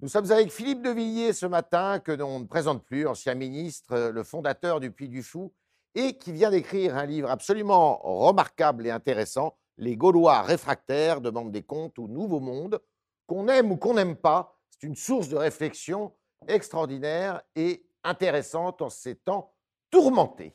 Nous 0.00 0.08
sommes 0.08 0.30
avec 0.30 0.52
Philippe 0.52 0.82
de 0.82 0.90
Villiers 0.90 1.32
ce 1.32 1.44
matin, 1.44 1.98
que 1.98 2.12
l'on 2.12 2.38
ne 2.38 2.44
présente 2.44 2.84
plus, 2.84 3.08
ancien 3.08 3.34
ministre, 3.34 3.94
euh, 3.94 4.12
le 4.12 4.22
fondateur 4.22 4.78
du 4.78 4.92
Puy 4.92 5.08
du 5.08 5.24
Fou, 5.24 5.52
et 5.96 6.16
qui 6.16 6.30
vient 6.30 6.52
d'écrire 6.52 6.96
un 6.96 7.04
livre 7.04 7.28
absolument 7.28 7.98
remarquable 8.04 8.86
et 8.86 8.92
intéressant, 8.92 9.56
Les 9.76 9.96
Gaulois 9.96 10.42
réfractaires 10.42 11.20
demandent 11.20 11.50
des 11.50 11.64
comptes 11.64 11.98
au 11.98 12.06
Nouveau 12.06 12.38
Monde. 12.38 12.80
Qu'on 13.26 13.48
aime 13.48 13.72
ou 13.72 13.76
qu'on 13.76 13.94
n'aime 13.94 14.14
pas, 14.14 14.56
c'est 14.70 14.86
une 14.86 14.94
source 14.94 15.28
de 15.28 15.36
réflexion 15.36 16.12
extraordinaire 16.46 17.42
et 17.56 17.84
intéressante 18.04 18.80
en 18.82 18.90
ces 18.90 19.16
temps 19.16 19.52
tourmentés. 19.90 20.54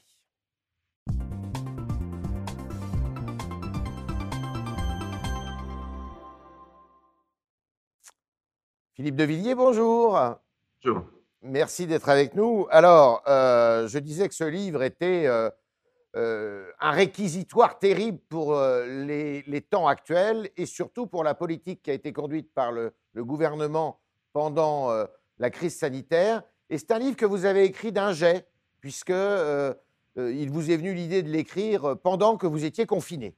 Philippe 9.03 9.17
de 9.17 9.25
Villiers, 9.25 9.55
bonjour. 9.55 10.17
Bonjour. 10.81 11.03
Merci 11.41 11.87
d'être 11.87 12.07
avec 12.07 12.35
nous. 12.35 12.67
Alors, 12.71 13.21
euh, 13.27 13.85
je 13.89 13.99
disais 13.99 14.29
que 14.29 14.33
ce 14.33 14.45
livre 14.45 14.81
était 14.81 15.25
euh, 15.25 15.49
euh, 16.15 16.71
un 16.79 16.91
réquisitoire 16.91 17.79
terrible 17.79 18.19
pour 18.29 18.55
les, 18.55 19.67
temps 19.69 19.89
actuels 19.89 20.49
et 20.55 20.65
surtout 20.65 21.05
pour 21.05 21.25
la 21.25 21.33
politique 21.33 21.81
qui 21.81 21.91
a 21.91 21.93
été 21.93 22.13
conduite 22.13 22.53
par 22.53 22.71
le, 22.71 22.93
gouvernement 23.17 23.99
pendant 24.31 24.89
la 25.37 25.49
crise 25.49 25.77
sanitaire. 25.77 26.41
Et 26.69 26.77
c'est 26.77 26.91
un 26.91 26.99
livre 26.99 27.17
que 27.17 27.25
vous 27.25 27.43
avez 27.43 27.65
écrit 27.65 27.91
d'un 27.91 28.13
jet, 28.13 28.47
puisque 28.79 29.09
il 29.09 30.49
vous 30.49 30.71
est 30.71 30.77
venu 30.77 30.93
l'idée 30.93 31.23
de 31.23 31.29
l'écrire 31.29 31.97
pendant 32.01 32.37
que 32.37 32.47
vous 32.47 32.63
étiez 32.63 32.85
confiné. 32.85 33.35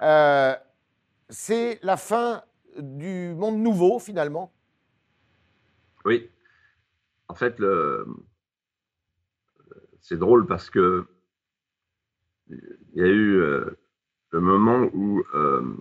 c'est 0.00 1.78
la 1.82 1.96
fin 1.96 2.42
du 2.78 3.34
monde 3.34 3.58
nouveau, 3.58 3.98
finalement 3.98 4.52
Oui. 6.04 6.30
En 7.28 7.34
fait, 7.34 7.62
c'est 10.00 10.18
drôle 10.18 10.46
parce 10.46 10.70
que 10.70 11.06
il 12.48 12.58
y 12.94 13.02
a 13.02 13.06
eu 13.06 13.36
euh, 13.40 13.78
le 14.30 14.40
moment 14.40 14.88
où 14.92 15.24
euh, 15.34 15.76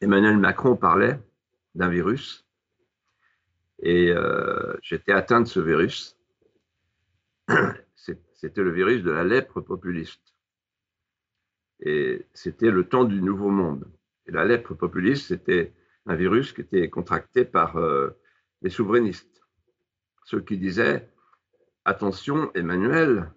Emmanuel 0.00 0.36
Macron 0.38 0.76
parlait 0.76 1.20
d'un 1.74 1.88
virus 1.88 2.44
et 3.78 4.10
euh, 4.10 4.74
j'étais 4.82 5.12
atteint 5.12 5.40
de 5.40 5.46
ce 5.46 5.60
virus. 5.60 6.16
C'était 7.94 8.62
le 8.62 8.72
virus 8.72 9.02
de 9.02 9.10
la 9.10 9.22
lèpre 9.22 9.60
populiste. 9.60 10.34
Et 11.80 12.26
c'était 12.34 12.70
le 12.70 12.88
temps 12.88 13.04
du 13.04 13.22
nouveau 13.22 13.50
monde. 13.50 13.88
La 14.26 14.44
lèpre 14.44 14.74
populiste, 14.74 15.28
c'était 15.28 15.72
un 16.06 16.14
virus 16.14 16.52
qui 16.52 16.60
était 16.60 16.88
contracté 16.88 17.44
par 17.44 17.76
euh, 17.76 18.10
les 18.62 18.70
souverainistes. 18.70 19.42
Ceux 20.24 20.40
qui 20.40 20.58
disaient 20.58 21.08
Attention, 21.84 22.52
Emmanuel, 22.54 23.32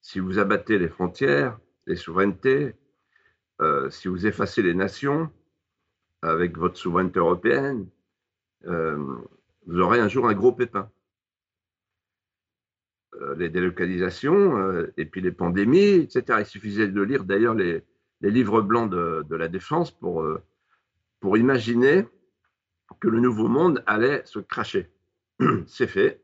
si 0.00 0.20
vous 0.20 0.38
abattez 0.38 0.78
les 0.78 0.88
frontières, 0.88 1.58
les 1.86 1.96
souverainetés, 1.96 2.76
euh, 3.60 3.90
si 3.90 4.06
vous 4.06 4.26
effacez 4.26 4.62
les 4.62 4.74
nations 4.74 5.30
avec 6.22 6.56
votre 6.56 6.76
souveraineté 6.76 7.18
européenne, 7.18 7.88
euh, 8.66 9.16
vous 9.66 9.80
aurez 9.80 9.98
un 9.98 10.08
jour 10.08 10.28
un 10.28 10.34
gros 10.34 10.52
pépin. 10.52 10.90
les 13.36 13.48
délocalisations 13.48 14.86
et 14.96 15.04
puis 15.04 15.20
les 15.20 15.32
pandémies, 15.32 15.96
etc. 16.04 16.38
Il 16.38 16.46
suffisait 16.46 16.86
de 16.86 17.02
lire 17.02 17.24
d'ailleurs 17.24 17.54
les, 17.54 17.82
les 18.20 18.30
livres 18.30 18.60
blancs 18.60 18.90
de, 18.90 19.36
la 19.36 19.48
défense 19.48 19.90
pour, 19.90 20.22
euh, 20.22 20.42
pour 21.20 21.36
imaginer 21.36 22.06
que 23.00 23.08
le 23.08 23.20
nouveau 23.20 23.48
monde 23.48 23.82
allait 23.86 24.22
se 24.24 24.38
cracher. 24.38 24.90
C'est 25.66 25.86
fait. 25.86 26.22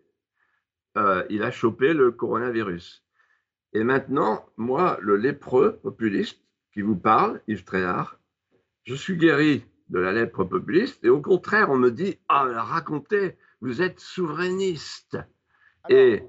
Euh, 0.97 1.25
il 1.28 1.42
a 1.42 1.50
chopé 1.50 1.92
le 1.92 2.12
coronavirus. 2.12 3.05
Et 3.72 3.83
maintenant, 3.83 4.47
moi, 4.56 4.99
le 5.00 5.16
lépreux 5.16 5.78
populiste 5.82 6.41
qui 6.72 6.82
vous 6.82 6.97
parle, 6.97 7.41
Yves 7.49 7.65
Tréhard, 7.65 8.19
je 8.84 8.94
suis 8.94 9.16
guéri 9.16 9.65
de 9.88 9.99
la 9.99 10.12
lèpre 10.12 10.44
populiste 10.44 11.05
et 11.05 11.09
au 11.09 11.21
contraire, 11.21 11.71
on 11.71 11.76
me 11.76 11.91
dit 11.91 12.19
Ah, 12.28 12.44
racontez, 12.62 13.37
vous 13.61 13.82
êtes 13.82 14.00
souverainiste. 14.00 15.19
et 15.88 16.22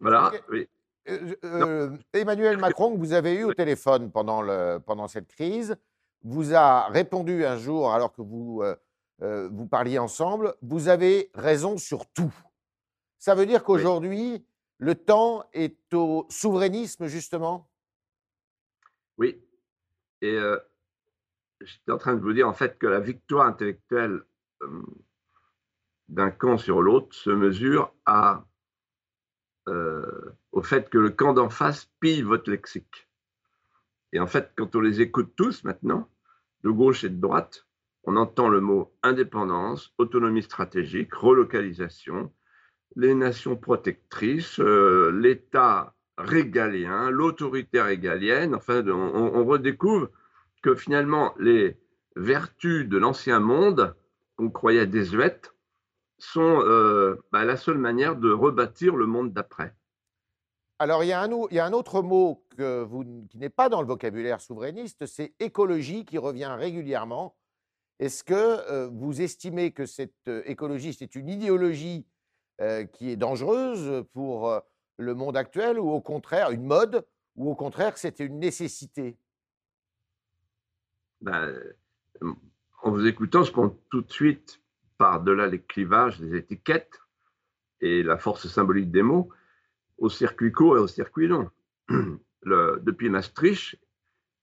voilà, 0.00 0.32
oui. 0.50 0.68
Euh, 1.08 1.34
euh, 1.44 1.96
Emmanuel 2.12 2.58
Macron, 2.58 2.94
que 2.94 2.98
vous 2.98 3.12
avez 3.12 3.34
eu 3.34 3.44
au 3.44 3.54
téléphone 3.54 4.10
pendant, 4.10 4.42
le, 4.42 4.78
pendant 4.78 5.08
cette 5.08 5.28
crise, 5.28 5.76
vous 6.22 6.54
a 6.54 6.88
répondu 6.88 7.44
un 7.44 7.58
jour, 7.58 7.92
alors 7.92 8.12
que 8.12 8.22
vous, 8.22 8.62
euh, 9.22 9.48
vous 9.52 9.66
parliez 9.66 9.98
ensemble, 9.98 10.54
vous 10.62 10.88
avez 10.88 11.30
raison 11.34 11.76
sur 11.76 12.06
tout. 12.06 12.34
Ça 13.18 13.34
veut 13.34 13.46
dire 13.46 13.64
qu'aujourd'hui, 13.64 14.46
le 14.78 14.94
temps 14.94 15.44
est 15.52 15.92
au 15.92 16.26
souverainisme, 16.30 17.06
justement? 17.06 17.68
Oui. 19.18 19.40
Et 20.22 20.38
j'étais 21.60 21.92
en 21.92 21.98
train 21.98 22.14
de 22.14 22.20
vous 22.20 22.32
dire, 22.32 22.48
en 22.48 22.54
fait, 22.54 22.78
que 22.78 22.86
la 22.86 23.00
victoire 23.00 23.46
intellectuelle 23.46 24.22
d'un 26.08 26.30
camp 26.30 26.58
sur 26.58 26.82
l'autre 26.82 27.14
se 27.14 27.30
mesure 27.30 27.94
à 28.06 28.44
euh, 29.68 30.36
au 30.54 30.62
fait 30.62 30.88
que 30.88 30.98
le 30.98 31.10
camp 31.10 31.34
d'en 31.34 31.50
face 31.50 31.90
pille 31.98 32.22
votre 32.22 32.50
lexique. 32.50 33.08
Et 34.12 34.20
en 34.20 34.26
fait, 34.28 34.52
quand 34.56 34.76
on 34.76 34.80
les 34.80 35.00
écoute 35.00 35.32
tous 35.36 35.64
maintenant, 35.64 36.08
de 36.62 36.70
gauche 36.70 37.02
et 37.02 37.10
de 37.10 37.20
droite, 37.20 37.66
on 38.04 38.16
entend 38.16 38.48
le 38.48 38.60
mot 38.60 38.94
indépendance, 39.02 39.92
autonomie 39.98 40.44
stratégique, 40.44 41.12
relocalisation, 41.12 42.32
les 42.94 43.14
nations 43.14 43.56
protectrices, 43.56 44.60
euh, 44.60 45.10
l'État 45.10 45.96
régalien, 46.16 47.10
l'autorité 47.10 47.80
régalienne. 47.80 48.54
Enfin, 48.54 48.86
on, 48.86 49.44
redécouvre 49.44 50.10
que 50.62 50.76
finalement, 50.76 51.34
les 51.40 51.76
vertus 52.14 52.88
de 52.88 52.96
l'ancien 52.96 53.40
monde, 53.40 53.96
qu'on 54.36 54.50
croyait 54.50 54.86
désuètes, 54.86 55.52
sont 56.18 56.62
euh, 56.62 57.16
bah, 57.32 57.44
la 57.44 57.56
seule 57.56 57.78
manière 57.78 58.14
de 58.14 58.30
rebâtir 58.30 58.94
le 58.94 59.06
monde 59.06 59.32
d'après. 59.32 59.74
Alors, 60.78 61.04
il 61.04 61.06
y, 61.06 61.12
a 61.12 61.22
un, 61.22 61.72
autre 61.72 62.02
mot 62.02 62.44
qui 62.56 63.38
n'est 63.38 63.48
pas 63.48 63.68
dans 63.68 63.80
le 63.80 63.86
vocabulaire 63.86 64.40
souverainiste, 64.40 65.06
c'est 65.06 65.34
écologie 65.38 66.04
qui 66.04 66.18
revient 66.18 66.54
régulièrement. 66.58 67.36
Est-ce 68.00 68.24
que 68.24 68.34
euh, 68.34 68.88
vous 68.92 69.20
estimez 69.22 69.70
que 69.70 69.86
cette 69.86 70.26
euh, 70.26 70.42
écologie, 70.46 70.92
c'est 70.92 71.14
une 71.14 71.28
idéologie 71.28 72.06
qui 72.92 73.10
est 73.10 73.16
dangereuse 73.16 74.04
pour 74.12 74.62
le 74.96 75.14
monde 75.16 75.36
actuel, 75.36 75.76
ou 75.80 75.90
au 75.90 76.00
contraire, 76.00 76.52
une 76.52 76.62
mode, 76.62 77.04
ou 77.34 77.50
au 77.50 77.56
contraire, 77.56 77.98
c'était 77.98 78.24
une 78.24 78.38
nécessité? 78.38 79.18
Ben, 81.20 81.52
En 82.82 82.92
vous 82.92 83.06
écoutant, 83.08 83.42
je 83.42 83.50
pense 83.50 83.72
tout 83.90 84.02
de 84.02 84.12
suite 84.12 84.60
par-delà 84.98 85.48
les 85.48 85.60
clivages, 85.60 86.20
les 86.20 86.38
étiquettes 86.38 87.00
et 87.80 88.04
la 88.04 88.18
force 88.18 88.46
symbolique 88.46 88.92
des 88.92 89.02
mots, 89.02 89.30
au 89.98 90.08
circuit 90.08 90.52
court 90.52 90.76
et 90.76 90.80
au 90.80 90.86
circuit 90.86 91.28
long. 91.28 91.50
Le, 92.46 92.78
depuis 92.82 93.08
Maastricht 93.08 93.78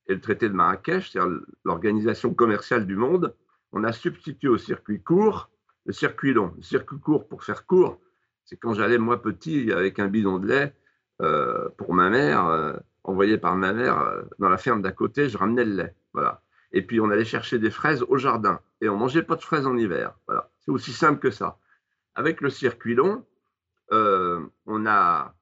et 0.07 0.15
le 0.15 0.21
traité 0.21 0.49
de 0.49 0.55
Marrakech, 0.55 1.11
c'est-à-dire 1.11 1.39
l'organisation 1.63 2.33
commerciale 2.33 2.87
du 2.87 2.95
monde, 2.95 3.35
on 3.71 3.83
a 3.83 3.91
substitué 3.91 4.47
au 4.47 4.57
circuit 4.57 5.03
court 5.03 5.51
le 5.85 5.93
circuit 5.93 6.33
long. 6.33 6.53
Le 6.57 6.63
circuit 6.63 6.99
court, 6.99 7.27
pour 7.27 7.43
faire 7.43 7.65
court, 7.65 7.99
c'est 8.45 8.57
quand 8.57 8.73
j'allais, 8.73 8.97
moi, 8.97 9.21
petit, 9.21 9.71
avec 9.71 9.99
un 9.99 10.07
bidon 10.07 10.39
de 10.39 10.47
lait 10.47 10.75
euh, 11.21 11.69
pour 11.77 11.93
ma 11.93 12.09
mère, 12.09 12.45
euh, 12.47 12.73
envoyé 13.03 13.37
par 13.37 13.55
ma 13.55 13.73
mère 13.73 13.99
euh, 13.99 14.21
dans 14.39 14.49
la 14.49 14.57
ferme 14.57 14.81
d'à 14.81 14.91
côté, 14.91 15.29
je 15.29 15.37
ramenais 15.37 15.65
le 15.65 15.75
lait. 15.75 15.95
Voilà. 16.13 16.43
Et 16.71 16.81
puis, 16.81 16.99
on 16.99 17.09
allait 17.09 17.25
chercher 17.25 17.59
des 17.59 17.71
fraises 17.71 18.03
au 18.07 18.17
jardin. 18.17 18.59
Et 18.81 18.89
on 18.89 18.97
mangeait 18.97 19.23
pas 19.23 19.35
de 19.35 19.41
fraises 19.41 19.67
en 19.67 19.77
hiver. 19.77 20.17
Voilà. 20.27 20.49
C'est 20.59 20.71
aussi 20.71 20.91
simple 20.91 21.19
que 21.19 21.31
ça. 21.31 21.57
Avec 22.15 22.41
le 22.41 22.49
circuit 22.49 22.95
long, 22.95 23.25
on 23.91 24.85
a, 24.85 25.33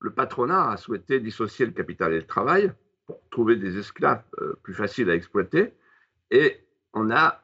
le 0.00 0.12
patronat 0.12 0.70
a 0.70 0.76
souhaité 0.76 1.20
dissocier 1.20 1.66
le 1.66 1.72
capital 1.72 2.12
et 2.12 2.18
le 2.18 2.26
travail 2.26 2.72
pour 3.06 3.20
trouver 3.30 3.56
des 3.56 3.78
esclaves 3.78 4.22
euh, 4.40 4.54
plus 4.62 4.74
faciles 4.74 5.10
à 5.10 5.14
exploiter. 5.14 5.74
Et 6.30 6.56
on 6.92 7.10
a 7.10 7.42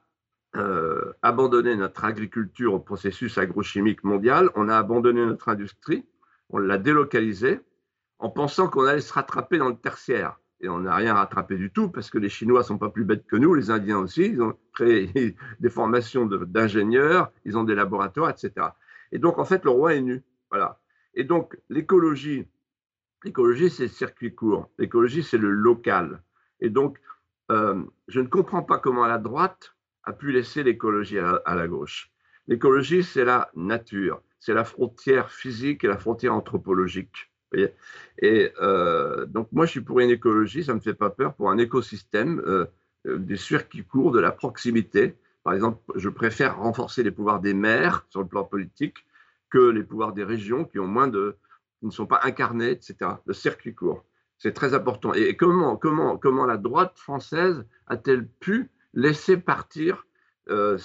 euh, 0.56 1.12
abandonné 1.23 1.75
notre 1.75 2.05
agriculture 2.05 2.75
au 2.75 2.79
processus 2.79 3.39
agrochimique 3.39 4.05
mondial. 4.05 4.51
On 4.55 4.69
a 4.69 4.77
abandonné 4.77 5.25
notre 5.25 5.49
industrie. 5.49 6.06
On 6.51 6.59
l'a 6.59 6.79
délocalisée 6.79 7.61
en 8.19 8.31
pensant 8.31 8.69
qu'on 8.69 8.85
allait 8.85 9.00
se 9.00 9.12
rattraper 9.12 9.59
dans 9.59 9.69
le 9.69 9.77
tertiaire 9.77 10.39
et 10.61 10.69
on 10.69 10.81
n'a 10.81 10.95
rien 10.95 11.15
rattrapé 11.15 11.57
du 11.57 11.71
tout 11.71 11.91
parce 11.91 12.11
que 12.11 12.19
les 12.19 12.29
Chinois 12.29 12.62
sont 12.62 12.79
pas 12.79 12.89
plus 12.89 13.05
bêtes 13.05 13.27
que 13.27 13.37
nous, 13.37 13.55
les 13.55 13.71
Indiens 13.71 13.99
aussi, 13.99 14.27
ils 14.27 14.43
ont 14.43 14.57
créé 14.73 15.37
des 15.61 15.71
formations 15.71 16.27
d'ingénieurs, 16.27 17.31
ils 17.45 17.59
ont 17.59 17.65
des 17.65 17.75
laboratoires, 17.75 18.31
etc. 18.31 18.69
Et 19.12 19.19
donc 19.19 19.39
en 19.39 19.45
fait 19.45 19.65
le 19.65 19.71
roi 19.71 19.95
est 19.95 20.00
nu, 20.00 20.23
voilà. 20.50 20.81
Et 21.14 21.25
donc 21.25 21.56
l'écologie, 21.69 22.46
l'écologie 23.25 23.70
c'est 23.70 23.84
le 23.84 23.88
circuit 23.88 24.34
court, 24.34 24.69
l'écologie 24.78 25.22
c'est 25.22 25.38
le 25.38 25.50
local. 25.50 26.22
Et 26.61 26.70
donc 26.70 26.99
euh, 27.50 27.82
je 28.08 28.20
ne 28.20 28.26
comprends 28.26 28.62
pas 28.62 28.78
comment 28.78 29.06
la 29.06 29.19
droite 29.19 29.75
a 30.05 30.12
pu 30.12 30.32
laisser 30.32 30.62
l'écologie 30.62 31.19
à, 31.19 31.55
la 31.55 31.66
gauche. 31.66 32.11
L'écologie, 32.46 33.02
c'est 33.02 33.25
la 33.25 33.50
nature, 33.55 34.22
c'est 34.38 34.55
la 34.55 34.64
frontière 34.64 35.31
physique 35.31 35.84
et 35.84 35.88
la 35.88 35.96
frontière 35.96 36.34
anthropologique. 36.34 37.31
Et 38.19 38.52
euh, 38.61 39.26
donc, 39.26 39.49
moi, 39.52 39.64
je 39.64 39.70
suis 39.70 39.81
pour 39.81 40.00
une 40.00 40.11
écologie, 40.11 40.64
ça 40.64 40.72
ne 40.72 40.78
me 40.78 40.82
fait 40.82 40.94
pas 40.94 41.11
peur, 41.11 41.34
pour 41.34 41.50
un 41.50 41.58
écosystème, 41.58 42.40
euh, 42.46 42.66
euh, 43.06 43.19
des 43.19 43.37
circuits 43.37 43.84
courts, 43.84 44.12
de 44.12 44.20
la 44.20 44.32
proximité. 44.32 45.16
Par 45.43 45.55
exemple, 45.55 45.81
je 45.94 46.08
préfère 46.08 46.58
renforcer 46.58 47.02
les 47.02 47.11
pouvoirs 47.11 47.40
des 47.40 47.55
maires 47.55 48.06
sur 48.11 48.20
le 48.20 48.26
plan 48.26 48.44
politique 48.44 48.96
que 49.55 49.71
les 49.71 49.85
pouvoirs 49.85 50.12
des 50.12 50.25
régions 50.25 50.65
qui 50.65 50.79
ont 50.79 50.87
moins 50.87 51.09
de, 51.09 51.37
qui 51.79 51.87
ne 51.87 51.91
sont 51.91 52.06
pas 52.06 52.21
incarnés, 52.25 52.71
etc. 52.71 52.97
Le 53.25 53.33
circuit 53.33 53.75
court, 53.75 54.05
c'est 54.39 54.53
très 54.53 54.75
important. 54.75 55.15
Et 55.15 55.37
comment, 55.37 55.77
comment, 55.77 56.19
comment 56.19 56.47
la 56.47 56.56
droite 56.56 56.99
française 56.99 57.65
a-t-elle 57.87 58.27
pu 58.27 58.71
laisser 58.93 59.37
partir 59.37 60.06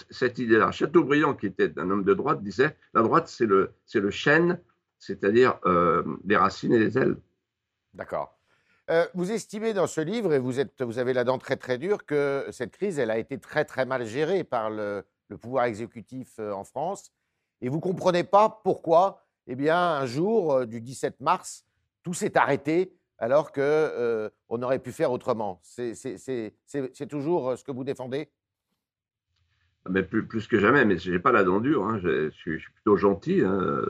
cette 0.10 0.40
idée-là? 0.40 0.72
Chateaubriand, 0.72 1.34
qui 1.34 1.48
était 1.48 1.78
un 1.80 1.90
homme 1.90 2.04
de 2.04 2.14
droite, 2.14 2.44
disait 2.44 2.78
la 2.94 3.02
droite, 3.02 3.28
c'est 3.28 3.48
le, 3.48 3.72
c'est 3.86 4.00
le 4.00 4.12
chêne 4.12 4.60
c'est-à-dire 5.00 5.60
euh, 5.66 6.04
les 6.26 6.38
racines 6.38 6.74
et 6.74 6.80
les 6.80 6.98
ailes. 6.98 7.18
D'accord. 7.94 8.38
Euh, 8.92 9.08
vous 9.14 9.32
estimez 9.32 9.74
dans 9.74 9.88
ce 9.88 10.02
livre, 10.02 10.34
et 10.34 10.40
vous, 10.40 10.60
êtes, 10.60 10.82
vous 10.82 11.00
avez 11.00 11.14
la 11.14 11.24
dent 11.24 11.38
très 11.38 11.58
très 11.58 11.78
dure, 11.78 12.06
que 12.06 12.46
cette 12.52 12.72
crise, 12.72 13.00
elle 13.00 13.12
a 13.12 13.18
été 13.18 13.40
très 13.40 13.66
très 13.66 13.86
mal 13.86 14.06
gérée 14.06 14.44
par 14.44 14.70
le, 14.70 15.06
pouvoir 15.42 15.66
exécutif 15.66 16.40
euh, 16.40 16.52
en 16.52 16.64
France. 16.64 17.12
Et 17.62 17.70
vous 17.70 17.78
ne 17.78 17.82
comprenez 17.82 18.24
pas 18.24 18.62
pourquoi, 18.64 19.26
eh 19.48 19.56
bien, 19.56 19.78
un 19.78 20.06
jour 20.06 20.66
du 20.66 20.82
17 20.82 21.20
mars, 21.22 21.66
tout 22.04 22.14
s'est 22.14 22.38
arrêté 22.38 22.94
alors 23.18 23.52
qu'on 23.52 24.30
on 24.48 24.62
aurait 24.62 24.80
pu 24.80 24.92
faire 24.92 25.12
autrement. 25.12 25.60
C'est 25.64 25.94
toujours 27.10 27.58
ce 27.58 27.64
que 27.64 27.72
vous 27.72 27.84
défendez? 27.84 28.30
Ah, 29.86 29.90
mais 29.90 30.04
plus, 30.04 30.48
que 30.48 30.60
jamais, 30.60 30.86
mais 30.86 30.98
je 30.98 31.12
n'ai 31.12 31.20
pas 31.20 31.32
la 31.32 31.44
dent 31.44 31.60
dure, 31.60 31.86
hein. 31.86 32.00
je, 32.00 32.30
suis, 32.32 32.60
plutôt 32.74 32.98
gentil. 32.98 33.42
Hein. 33.42 33.82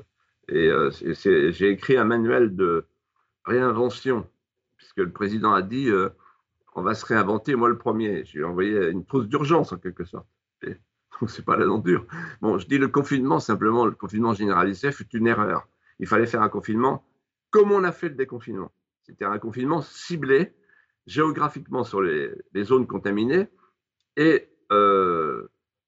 Et 0.47 0.67
euh, 0.67 0.89
j'ai 0.91 1.69
écrit 1.69 1.97
un 1.97 2.05
manuel 2.05 2.55
de 2.55 2.87
réinvention, 3.45 4.27
puisque 4.77 4.97
le 4.97 5.11
président 5.11 5.53
a 5.53 5.61
dit 5.61 5.89
euh, 5.89 6.09
on 6.75 6.81
va 6.81 6.95
se 6.95 7.05
réinventer, 7.05 7.55
moi 7.55 7.69
le 7.69 7.77
premier. 7.77 8.25
J'ai 8.25 8.43
envoyé 8.43 8.89
une 8.89 9.05
trousse 9.05 9.27
d'urgence 9.27 9.71
en 9.71 9.77
quelque 9.77 10.05
sorte. 10.05 10.27
c'est 11.27 11.45
pas 11.45 11.57
la 11.57 11.65
dure. 11.79 12.05
Bon, 12.41 12.57
je 12.57 12.67
dis 12.67 12.77
le 12.77 12.87
confinement, 12.87 13.39
simplement, 13.39 13.85
le 13.85 13.91
confinement 13.91 14.33
généralisé 14.33 14.91
fut 14.91 15.07
une 15.15 15.27
erreur. 15.27 15.67
Il 15.99 16.07
fallait 16.07 16.27
faire 16.27 16.41
un 16.41 16.49
confinement 16.49 17.05
comme 17.51 17.71
on 17.71 17.83
a 17.83 17.91
fait 17.91 18.09
le 18.09 18.15
déconfinement. 18.15 18.71
C'était 19.03 19.25
un 19.25 19.39
confinement 19.39 19.81
ciblé 19.81 20.53
géographiquement 21.07 21.83
sur 21.83 22.01
les, 22.01 22.31
zones 22.63 22.85
contaminées 22.85 23.47
et 24.15 24.49
euh, 24.71 25.47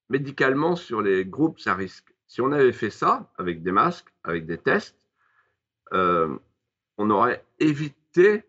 médicalement 0.10 0.76
sur 0.76 1.02
les 1.02 1.26
groupes 1.26 1.60
à 1.66 1.76
risque. 1.76 2.14
Si 2.28 2.42
on 2.42 2.52
avait 2.52 2.72
fait 2.72 2.90
ça 2.90 3.32
avec 3.38 3.62
des 3.62 3.72
masques, 3.72 4.12
avec 4.24 4.46
des 4.46 4.58
tests, 4.58 4.98
euh, 5.94 6.36
on 6.98 7.10
aurait 7.10 7.46
évité 7.60 8.44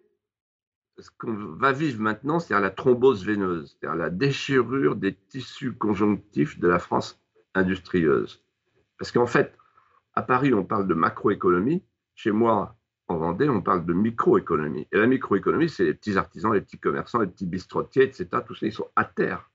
ce 0.98 1.10
qu'on 1.18 1.34
va 1.34 1.72
vivre 1.72 2.00
maintenant, 2.00 2.38
c'est-à-dire 2.38 2.62
la 2.62 2.70
thrombose 2.70 3.24
veineuse, 3.24 3.76
c'est-à-dire 3.80 3.98
la 3.98 4.10
déchirure 4.10 4.96
des 4.96 5.14
tissus 5.14 5.72
conjonctifs 5.72 6.58
de 6.58 6.68
la 6.68 6.78
France 6.78 7.20
industrieuse. 7.54 8.42
Parce 8.98 9.10
qu'en 9.12 9.26
fait, 9.26 9.56
à 10.14 10.22
Paris, 10.22 10.54
on 10.54 10.64
parle 10.64 10.86
de 10.86 10.94
macroéconomie. 10.94 11.82
Chez 12.14 12.30
moi, 12.30 12.76
en 13.08 13.16
Vendée, 13.16 13.48
on 13.48 13.62
parle 13.62 13.84
de 13.84 13.92
microéconomie. 13.92 14.86
Et 14.92 14.98
la 14.98 15.06
microéconomie, 15.06 15.68
c'est 15.68 15.84
les 15.84 15.94
petits 15.94 16.16
artisans, 16.16 16.52
les 16.52 16.60
petits 16.60 16.78
commerçants, 16.78 17.20
les 17.20 17.26
petits 17.26 17.46
bistrotiers, 17.46 18.04
etc. 18.04 18.28
Tout 18.46 18.54
ça, 18.54 18.66
ils 18.66 18.72
sont 18.72 18.88
à 18.94 19.04
terre. 19.04 19.50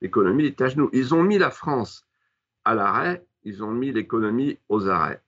L'économie 0.00 0.46
est 0.46 0.60
à 0.60 0.68
genoux. 0.68 0.88
Ils 0.92 1.14
ont 1.14 1.22
mis 1.22 1.38
la 1.38 1.50
France 1.50 2.06
à 2.64 2.74
l'arrêt 2.74 3.26
ils 3.44 3.62
ont 3.62 3.70
mis 3.70 3.92
l'économie 3.92 4.58
aux 4.68 4.88
arrêts. 4.88 5.22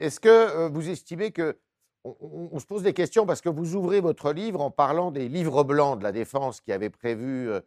Est-ce 0.00 0.20
que 0.20 0.28
euh, 0.28 0.68
vous 0.68 0.88
estimez 0.88 1.32
que 1.32 1.58
on, 2.04 2.58
se 2.58 2.66
pose 2.66 2.82
des 2.82 2.94
questions 2.94 3.26
parce 3.26 3.40
que 3.40 3.48
vous 3.48 3.74
ouvrez 3.74 4.00
votre 4.00 4.32
livre 4.32 4.60
en 4.60 4.70
parlant 4.70 5.10
des 5.10 5.28
livres 5.28 5.64
blancs 5.64 5.98
de 5.98 6.04
la 6.04 6.12
défense 6.12 6.60
qui 6.60 6.72
avaient 6.72 6.90
prévu 6.90 7.50
euh, 7.50 7.60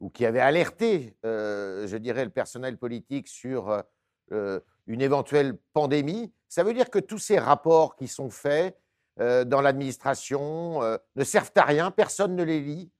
ou 0.00 0.10
qui 0.10 0.26
avaient 0.26 0.40
alerté, 0.40 1.16
euh, 1.24 1.86
je 1.86 1.96
dirais, 1.96 2.24
le 2.24 2.30
personnel 2.30 2.76
politique 2.76 3.28
sur 3.28 3.82
une 4.30 5.00
éventuelle 5.00 5.56
pandémie. 5.72 6.32
Ça 6.48 6.64
veut 6.64 6.74
dire 6.74 6.90
que 6.90 6.98
tous 6.98 7.18
ces 7.18 7.38
rapports 7.38 7.94
qui 7.94 8.08
sont 8.08 8.28
faits 8.28 8.76
dans 9.18 9.60
l'administration 9.62 10.80
ne 11.14 11.24
servent 11.24 11.52
à 11.54 11.62
rien, 11.62 11.92
personne 11.92 12.34
ne 12.34 12.42
les 12.42 12.60
lit. 12.60 12.90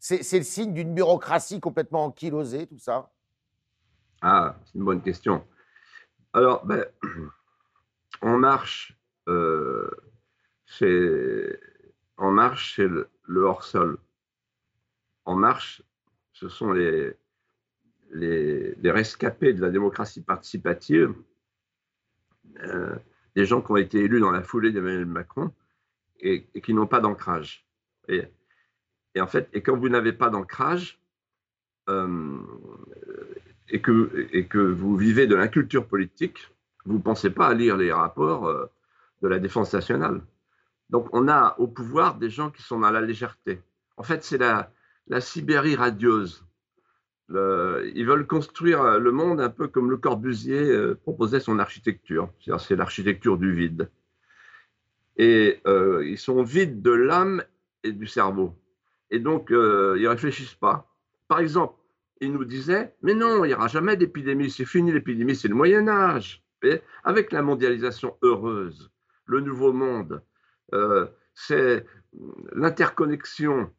C'est 0.00 0.36
le 0.36 0.44
signe 0.44 0.74
d'une 0.74 0.92
bureaucratie 0.92 1.60
complètement 1.60 2.06
ankylosée, 2.06 2.66
tout 2.66 2.80
ça 2.80 3.14
ah, 4.26 4.56
c'est 4.64 4.78
une 4.78 4.84
bonne 4.86 5.02
question. 5.02 5.46
Alors, 6.32 6.64
ben, 6.64 6.86
en 8.22 8.38
marche, 8.38 8.98
euh, 9.28 9.90
en 12.16 12.30
marche, 12.30 12.76
c'est 12.76 12.88
le, 12.88 13.40
hors-sol. 13.42 13.98
En 15.24 15.36
marche, 15.36 15.82
ce 16.32 16.48
sont 16.48 16.72
les, 16.72 17.14
les, 18.12 18.90
rescapés 18.90 19.52
de 19.52 19.60
la 19.60 19.70
démocratie 19.70 20.22
participative, 20.22 21.14
euh, 22.62 22.94
des 23.34 23.46
gens 23.46 23.62
qui 23.62 23.72
ont 23.72 23.76
été 23.76 23.98
élus 23.98 24.20
dans 24.20 24.30
la 24.30 24.42
foulée 24.42 24.72
d'Emmanuel 24.72 25.06
Macron 25.06 25.52
et, 26.20 26.46
qui 26.62 26.74
n'ont 26.74 26.86
pas 26.86 27.00
d'ancrage. 27.00 27.66
Et, 28.08 28.28
en 29.18 29.26
fait, 29.26 29.48
et 29.52 29.62
quand 29.62 29.76
vous 29.76 29.88
n'avez 29.88 30.12
pas 30.12 30.30
d'ancrage, 30.30 31.00
euh, 31.88 32.38
et 33.68 33.80
que, 33.80 34.28
et 34.32 34.46
que 34.46 34.58
vous 34.58 34.96
vivez 34.96 35.26
de 35.26 35.34
l'inculture 35.34 35.86
politique, 35.86 36.38
vous 36.84 36.94
ne 36.94 37.02
pensez 37.02 37.30
pas 37.30 37.48
à 37.48 37.54
lire 37.54 37.76
les 37.76 37.92
rapports 37.92 38.46
euh, 38.46 38.66
de 39.22 39.28
la 39.28 39.38
défense 39.38 39.72
nationale. 39.72 40.22
Donc 40.94 41.08
on 41.10 41.26
a 41.26 41.56
au 41.58 41.66
pouvoir 41.66 42.18
des 42.18 42.30
gens 42.30 42.52
qui 42.52 42.62
sont 42.62 42.78
dans 42.78 42.90
la 42.92 43.00
légèreté. 43.00 43.60
En 43.96 44.04
fait, 44.04 44.22
c'est 44.22 44.38
la, 44.38 44.70
la 45.08 45.20
Sibérie 45.20 45.74
radieuse. 45.74 46.46
ils 47.30 48.04
veulent 48.06 48.28
construire 48.28 49.00
le 49.00 49.10
monde 49.10 49.40
un 49.40 49.50
peu 49.50 49.66
comme 49.66 49.90
Le 49.90 49.96
Corbusier 49.96 50.70
euh, 50.70 50.94
proposait 50.94 51.40
son 51.40 51.58
architecture. 51.58 52.32
C'est 52.60 52.76
l'architecture 52.76 53.38
du 53.38 53.52
vide. 53.52 53.90
Et 55.16 55.60
euh, 55.66 56.06
ils 56.06 56.16
sont 56.16 56.44
vides 56.44 56.80
de 56.80 56.92
l'âme 56.92 57.42
et 57.82 57.90
du 57.90 58.06
cerveau. 58.06 58.54
Et 59.10 59.18
donc, 59.18 59.48
ils 59.50 59.56
ne 59.56 60.06
réfléchissent 60.06 60.54
pas. 60.54 60.94
Par 61.26 61.40
exemple, 61.40 61.74
il 62.20 62.32
nous 62.32 62.44
disait, 62.44 62.94
mais 63.02 63.14
non, 63.14 63.44
il 63.44 63.48
n'y 63.48 63.54
aura 63.54 63.66
jamais 63.66 63.96
d'épidémie, 63.96 64.48
c'est 64.48 64.64
fini 64.64 64.92
l'épidémie, 64.92 65.34
c'est 65.34 65.48
le 65.48 65.56
Moyen 65.56 65.88
Âge. 65.88 66.44
avec 67.02 67.32
la 67.32 67.42
mondialisation 67.42 68.16
heureuse, 68.22 68.92
le 69.26 69.40
nouveau 69.40 69.72
monde, 69.72 70.22
euh, 70.72 71.06
c'est 71.34 71.84
l'interconnexion, 72.52 73.70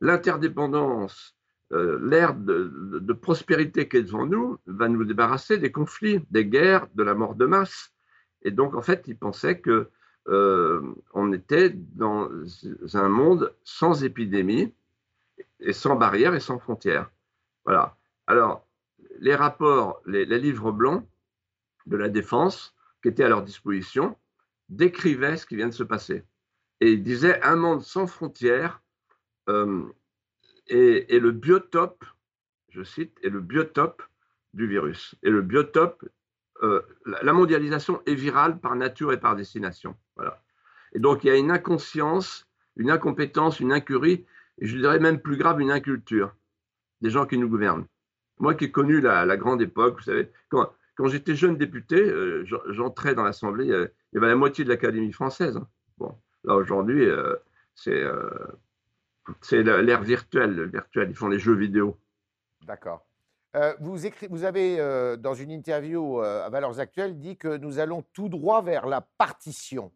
l'interdépendance, 0.00 1.36
euh, 1.72 1.98
l'ère 2.02 2.34
de, 2.34 3.12
prospérité 3.12 3.88
qui 3.88 3.96
est 3.96 4.02
devant 4.02 4.26
nous 4.26 4.58
va 4.66 4.88
nous 4.88 5.04
débarrasser 5.04 5.58
des 5.58 5.72
conflits, 5.72 6.24
des 6.30 6.44
guerres, 6.44 6.86
de 6.94 7.02
la 7.02 7.14
mort 7.14 7.34
de 7.34 7.46
masse. 7.46 7.92
Et 8.42 8.50
donc, 8.50 8.74
en 8.74 8.82
fait, 8.82 9.04
il 9.06 9.16
pensait 9.16 9.60
que 9.60 9.90
euh, 10.28 10.94
on 11.12 11.32
était 11.32 11.70
dans 11.70 12.28
un 12.94 13.08
monde 13.08 13.54
sans 13.62 14.04
épidémie 14.04 14.74
et 15.60 15.72
sans 15.72 15.96
barrières 15.96 16.34
et 16.34 16.40
sans 16.40 16.58
frontières. 16.58 17.10
Voilà. 17.64 17.96
Alors, 18.26 18.66
les 19.18 19.34
rapports, 19.34 20.02
les, 20.06 20.24
livres 20.26 20.72
blancs 20.72 21.06
de 21.86 21.96
la 21.96 22.08
défense 22.08 22.74
qui 23.02 23.08
étaient 23.08 23.24
à 23.24 23.28
leur 23.28 23.42
disposition 23.42 24.16
décrivaient 24.68 25.36
ce 25.36 25.46
qui 25.46 25.56
vient 25.56 25.68
de 25.68 25.74
se 25.74 25.82
passer. 25.82 26.24
Et 26.84 26.92
ils 26.92 27.02
disaient 27.02 27.42
un 27.42 27.56
monde 27.56 27.80
sans 27.80 28.06
frontières 28.06 28.82
euh, 29.48 29.84
et, 30.66 31.18
le 31.18 31.30
biotope, 31.30 32.04
je 32.68 32.82
cite, 32.82 33.16
est 33.22 33.30
le 33.30 33.40
biotope 33.40 34.02
du 34.52 34.66
virus. 34.66 35.14
Et 35.22 35.30
le 35.30 35.40
biotope, 35.40 36.04
euh, 36.62 36.82
la 37.06 37.32
mondialisation 37.32 38.02
est 38.04 38.14
virale 38.14 38.60
par 38.60 38.76
nature 38.76 39.14
et 39.14 39.18
par 39.18 39.34
destination. 39.34 39.96
Voilà. 40.16 40.42
Et 40.92 40.98
donc 40.98 41.24
il 41.24 41.28
y 41.28 41.30
a 41.30 41.36
une 41.36 41.50
inconscience, 41.50 42.46
une 42.76 42.90
incompétence, 42.90 43.60
une 43.60 43.72
incurie, 43.72 44.26
et 44.58 44.66
je 44.66 44.76
dirais 44.76 44.98
même 44.98 45.20
plus 45.20 45.38
grave, 45.38 45.62
une 45.62 45.70
inculture 45.70 46.36
des 47.00 47.08
gens 47.08 47.24
qui 47.24 47.38
nous 47.38 47.48
gouvernent. 47.48 47.86
Moi 48.40 48.52
qui 48.52 48.66
ai 48.66 48.70
connu 48.70 49.00
la, 49.00 49.38
grande 49.38 49.62
époque, 49.62 49.96
vous 49.96 50.04
savez, 50.04 50.30
quand, 50.50 50.70
quand 50.96 51.08
j'étais 51.08 51.34
jeune 51.34 51.56
député, 51.56 51.96
euh, 51.96 52.44
j'entrais 52.68 53.14
dans 53.14 53.24
l'Assemblée, 53.24 53.64
il 53.64 53.90
y 54.12 54.18
avait 54.18 54.28
la 54.28 54.36
moitié 54.36 54.64
de 54.64 54.68
l'Académie 54.68 55.12
française. 55.12 55.56
Hein. 55.56 55.66
Bon, 55.96 56.14
là 56.44 56.54
aujourd'hui, 56.54 57.04
euh, 57.04 57.34
c'est 57.74 58.02
euh, 58.02 59.82
l'ère 59.82 60.02
virtuelle, 60.02 60.64
virtuel. 60.64 61.10
Ils 61.10 61.16
font 61.16 61.28
les 61.28 61.38
jeux 61.38 61.54
vidéo. 61.54 61.98
D'accord. 62.66 63.06
vous, 63.80 63.96
vous 64.30 64.44
avez, 64.44 64.78
dans 65.18 65.34
une 65.34 65.50
interview 65.50 66.20
à 66.20 66.48
Valeurs 66.48 66.80
Actuelles, 66.80 67.18
dit 67.18 67.36
que 67.36 67.56
nous 67.56 67.78
allons 67.78 68.02
tout 68.12 68.28
droit 68.28 68.62
vers 68.62 68.86
la 68.86 69.00
partition. 69.00 69.92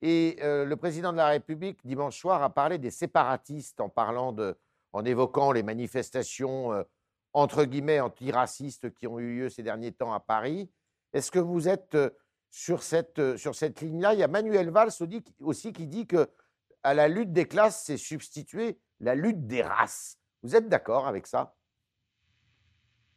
Et 0.00 0.38
le 0.40 0.74
président 0.74 1.12
de 1.12 1.18
la 1.18 1.28
République, 1.28 1.86
dimanche 1.86 2.18
soir, 2.18 2.42
a 2.42 2.50
parlé 2.50 2.78
des 2.78 2.90
séparatistes 2.90 3.80
en 3.80 3.92
en 4.94 5.04
évoquant 5.04 5.52
les 5.52 5.62
manifestations 5.62 6.84
entre 7.32 7.64
guillemets, 7.64 8.00
antiracistes 8.00 8.92
qui 8.94 9.06
ont 9.06 9.18
eu 9.18 9.36
lieu 9.36 9.48
ces 9.48 9.62
derniers 9.62 9.92
temps 9.92 10.12
à 10.12 10.20
Paris. 10.20 10.70
Est-ce 11.12 11.30
que 11.30 11.38
vous 11.38 11.68
êtes 11.68 11.96
sur 12.50 12.82
cette, 12.82 13.36
sur 13.36 13.54
cette 13.54 13.80
ligne-là 13.80 14.14
Il 14.14 14.20
y 14.20 14.22
a 14.22 14.28
Manuel 14.28 14.70
Valls 14.70 14.92
aussi 15.40 15.72
qui 15.72 15.86
dit 15.86 16.06
que 16.06 16.28
à 16.82 16.94
la 16.94 17.08
lutte 17.08 17.32
des 17.32 17.46
classes, 17.46 17.84
c'est 17.84 17.96
substituer 17.96 18.78
la 19.00 19.14
lutte 19.14 19.46
des 19.46 19.62
races. 19.62 20.18
Vous 20.42 20.56
êtes 20.56 20.68
d'accord 20.68 21.06
avec 21.06 21.26
ça? 21.26 21.54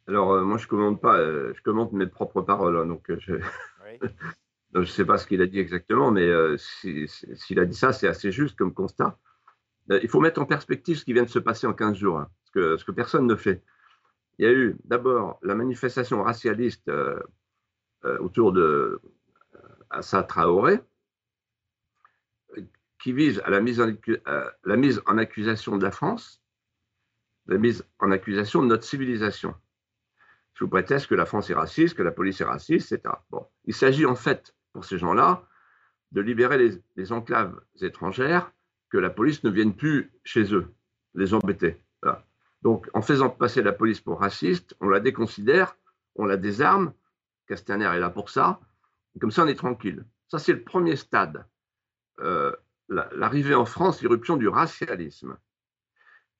Alors, 0.08 0.42
moi, 0.42 0.58
je 0.58 0.64
ne 0.64 0.68
commente 0.68 1.00
pas, 1.00 1.16
je 1.18 1.62
commente 1.62 1.92
mes 1.92 2.06
propres 2.06 2.42
paroles. 2.42 2.76
Hein, 2.76 2.86
donc, 2.86 3.04
je 3.08 3.38
ne 4.74 4.84
sais 4.84 5.04
pas 5.04 5.16
ce 5.16 5.26
qu'il 5.26 5.40
a 5.40 5.46
dit 5.46 5.60
exactement, 5.60 6.10
mais 6.10 6.28
s'il 6.58 7.58
a 7.58 7.64
dit 7.64 7.76
ça, 7.76 7.92
c'est 7.92 8.08
assez 8.08 8.32
juste 8.32 8.56
comme 8.56 8.74
constat. 8.74 9.16
il 9.90 10.08
faut 10.08 10.20
mettre 10.20 10.40
en 10.40 10.46
perspective 10.46 10.98
ce 10.98 11.04
qui 11.04 11.12
vient 11.12 11.24
de 11.24 11.30
se 11.30 11.38
passer 11.38 11.66
en 11.66 11.72
15 11.72 11.96
jours, 11.96 12.18
hein, 12.18 12.28
ce, 12.44 12.50
que, 12.50 12.76
ce 12.76 12.84
que 12.84 12.92
personne 12.92 13.26
ne 13.26 13.36
fait. 13.36 13.62
Il 14.38 14.44
y 14.44 14.48
a 14.48 14.52
eu 14.52 14.76
d'abord 14.84 15.38
la 15.42 15.54
manifestation 15.54 16.22
racialiste 16.22 16.90
autour 18.02 18.52
de 18.52 19.00
Assa 19.92 20.22
Traoré, 20.22 20.80
qui 23.02 23.12
vise 23.12 23.42
à 23.44 23.50
la 23.50 23.60
mise, 23.60 23.80
en, 23.80 25.18
accusation 25.18 25.76
de 25.76 25.82
la 25.82 25.90
France, 25.90 26.40
la 27.46 27.58
mise 27.58 27.84
en 27.98 28.12
accusation 28.12 28.62
de 28.62 28.68
notre 28.68 28.84
civilisation. 28.84 29.54
Sous 30.54 30.68
prétexte 30.68 31.08
que 31.08 31.14
la 31.14 31.26
France 31.26 31.50
est 31.50 31.54
raciste, 31.54 31.96
que 31.96 32.02
la 32.02 32.12
police 32.12 32.40
est 32.40 32.44
raciste, 32.44 32.92
etc. 32.92 33.14
Bon. 33.30 33.46
Il 33.64 33.74
s'agit 33.74 34.06
en 34.06 34.14
fait, 34.14 34.54
pour 34.72 34.84
ces 34.84 34.98
gens-là, 34.98 35.44
de 36.12 36.20
libérer 36.20 36.80
les, 36.94 37.12
enclaves 37.12 37.58
étrangères, 37.80 38.52
que 38.90 38.98
la 38.98 39.10
police 39.10 39.42
ne 39.42 39.50
vienne 39.50 39.74
plus 39.74 40.12
chez 40.24 40.54
eux, 40.54 40.72
les 41.14 41.34
embêter. 41.34 41.80
Donc, 42.60 42.88
en 42.94 43.02
faisant 43.02 43.28
passer 43.28 43.60
la 43.60 43.72
police 43.72 44.00
pour 44.00 44.20
raciste, 44.20 44.76
on 44.80 44.88
la 44.88 45.00
déconsidère, 45.00 45.76
on 46.14 46.26
la 46.26 46.36
désarme. 46.36 46.92
Castaner 47.48 47.86
est 47.86 47.98
là 47.98 48.10
pour 48.10 48.30
ça. 48.30 48.60
Comme 49.20 49.30
ça, 49.30 49.44
on 49.44 49.48
est 49.48 49.54
tranquille. 49.54 50.04
Ça, 50.28 50.38
c'est 50.38 50.52
le 50.52 50.62
premier 50.62 50.96
stade. 50.96 51.44
Euh, 52.20 52.52
l'arrivée 52.88 53.54
en 53.54 53.64
France, 53.64 54.00
l'irruption 54.00 54.36
du 54.36 54.48
racialisme, 54.48 55.36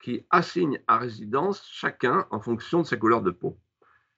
qui 0.01 0.25
assigne 0.29 0.81
à 0.87 0.97
résidence 0.97 1.65
chacun 1.71 2.27
en 2.29 2.39
fonction 2.39 2.81
de 2.81 2.87
sa 2.87 2.97
couleur 2.97 3.21
de 3.21 3.31
peau. 3.31 3.57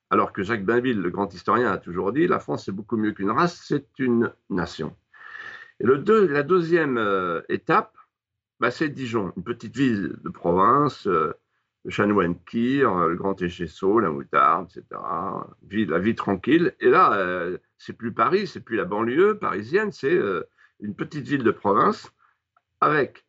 Alors 0.10 0.34
que 0.34 0.44
Jacques 0.44 0.66
Bainville, 0.66 1.02
le 1.02 1.10
grand 1.10 1.34
historien, 1.34 1.72
a 1.72 1.78
toujours 1.78 2.12
dit 2.12 2.28
la 2.28 2.40
France, 2.40 2.66
c'est 2.66 2.72
beaucoup 2.72 2.98
mieux 2.98 3.12
qu'une 3.12 3.32
race, 3.32 3.62
c'est 3.66 3.88
une 4.00 4.34
nation. 4.50 4.96
Et 5.80 5.86
la 5.86 6.44
deuxième 6.44 6.98
euh, 6.98 7.42
étape, 7.50 7.98
bah, 8.60 8.72
c'est 8.72 8.90
Dijon, 8.90 9.34
une 9.36 9.44
petite 9.44 9.76
ville 9.76 10.16
de 10.24 10.30
province, 10.30 11.08
euh, 11.08 11.34
le 11.86 11.92
Chanoine-Kir, 11.92 12.92
euh, 12.92 13.10
le 13.10 13.16
Grand 13.16 13.42
Échesso, 13.42 14.00
la 14.00 14.10
Moutarde, 14.10 14.68
etc. 14.70 14.86
la 15.88 16.00
vie 16.00 16.16
tranquille. 16.16 16.76
Et 16.82 16.90
là, 16.90 17.50
c'est 17.78 17.94
plus 17.94 18.12
Paris, 18.12 18.48
c'est 18.48 18.60
plus 18.60 18.76
la 18.76 18.86
banlieue 18.86 19.38
parisienne, 19.38 19.92
c'est 19.92 20.20
une 20.80 20.96
petite 20.96 21.28
ville 21.28 21.44
de 21.44 21.52
province 21.52 22.12
avec 22.82 23.26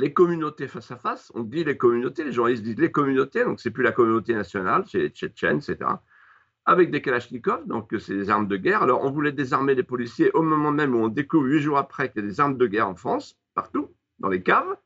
les 0.00 0.12
communautés 0.12 0.66
face 0.66 0.90
à 0.90 0.96
face. 0.96 1.30
On 1.34 1.42
dit 1.42 1.62
les 1.62 1.76
communautés, 1.76 2.24
les 2.24 2.32
journalistes 2.32 2.62
disent 2.62 2.78
les 2.78 2.90
communautés, 2.90 3.44
donc 3.44 3.60
c'est 3.60 3.70
plus 3.70 3.84
la 3.84 3.92
communauté 3.92 4.34
nationale, 4.34 4.84
c'est 4.86 4.98
les 4.98 5.08
Tchétchènes, 5.10 5.58
etc. 5.58 5.78
Avec 6.64 6.90
des 6.90 7.02
Kalachnikovs, 7.02 7.66
donc 7.66 7.94
c'est 7.98 8.14
des 8.14 8.30
armes 8.30 8.48
de 8.48 8.56
guerre. 8.56 8.82
Alors 8.82 9.04
on 9.04 9.10
voulait 9.10 9.32
désarmer 9.32 9.74
les 9.74 9.82
policiers 9.82 10.30
au 10.32 10.42
moment 10.42 10.72
même 10.72 10.94
où 10.94 10.98
on 10.98 11.08
découvre 11.08 11.46
huit 11.46 11.60
jours 11.60 11.78
après 11.78 12.10
qu'il 12.10 12.22
y 12.22 12.24
a 12.24 12.28
des 12.28 12.40
armes 12.40 12.56
de 12.56 12.66
guerre 12.66 12.88
en 12.88 12.94
France, 12.94 13.38
partout, 13.54 13.94
dans 14.18 14.28
les 14.28 14.42
caves. 14.42 14.76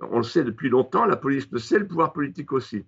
On 0.00 0.18
le 0.18 0.24
sait 0.24 0.44
depuis 0.44 0.68
longtemps, 0.68 1.06
la 1.06 1.16
police 1.16 1.48
le 1.50 1.58
sait, 1.58 1.78
le 1.78 1.86
pouvoir 1.86 2.12
politique 2.12 2.52
aussi. 2.52 2.84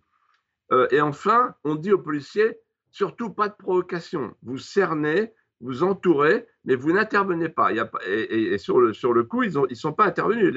Euh, 0.73 0.87
et 0.91 1.01
enfin, 1.01 1.55
on 1.65 1.75
dit 1.75 1.93
aux 1.93 1.99
policiers, 1.99 2.59
surtout 2.91 3.31
pas 3.31 3.49
de 3.49 3.55
provocation. 3.55 4.35
Vous 4.43 4.59
cernez, 4.59 5.33
vous 5.61 5.83
entourez, 5.83 6.47
mais 6.65 6.77
vous 6.77 6.93
n'intervenez 6.93 7.49
pas. 7.49 7.71
Et, 8.07 8.59
sur, 8.59 8.81
le, 8.81 8.93
sur 8.93 9.13
le 9.13 9.25
coup, 9.25 9.43
ils 9.43 9.59
ne 9.59 9.67
ils 9.71 9.77
sont 9.77 9.93
pas 9.93 10.07
intervenus. 10.07 10.55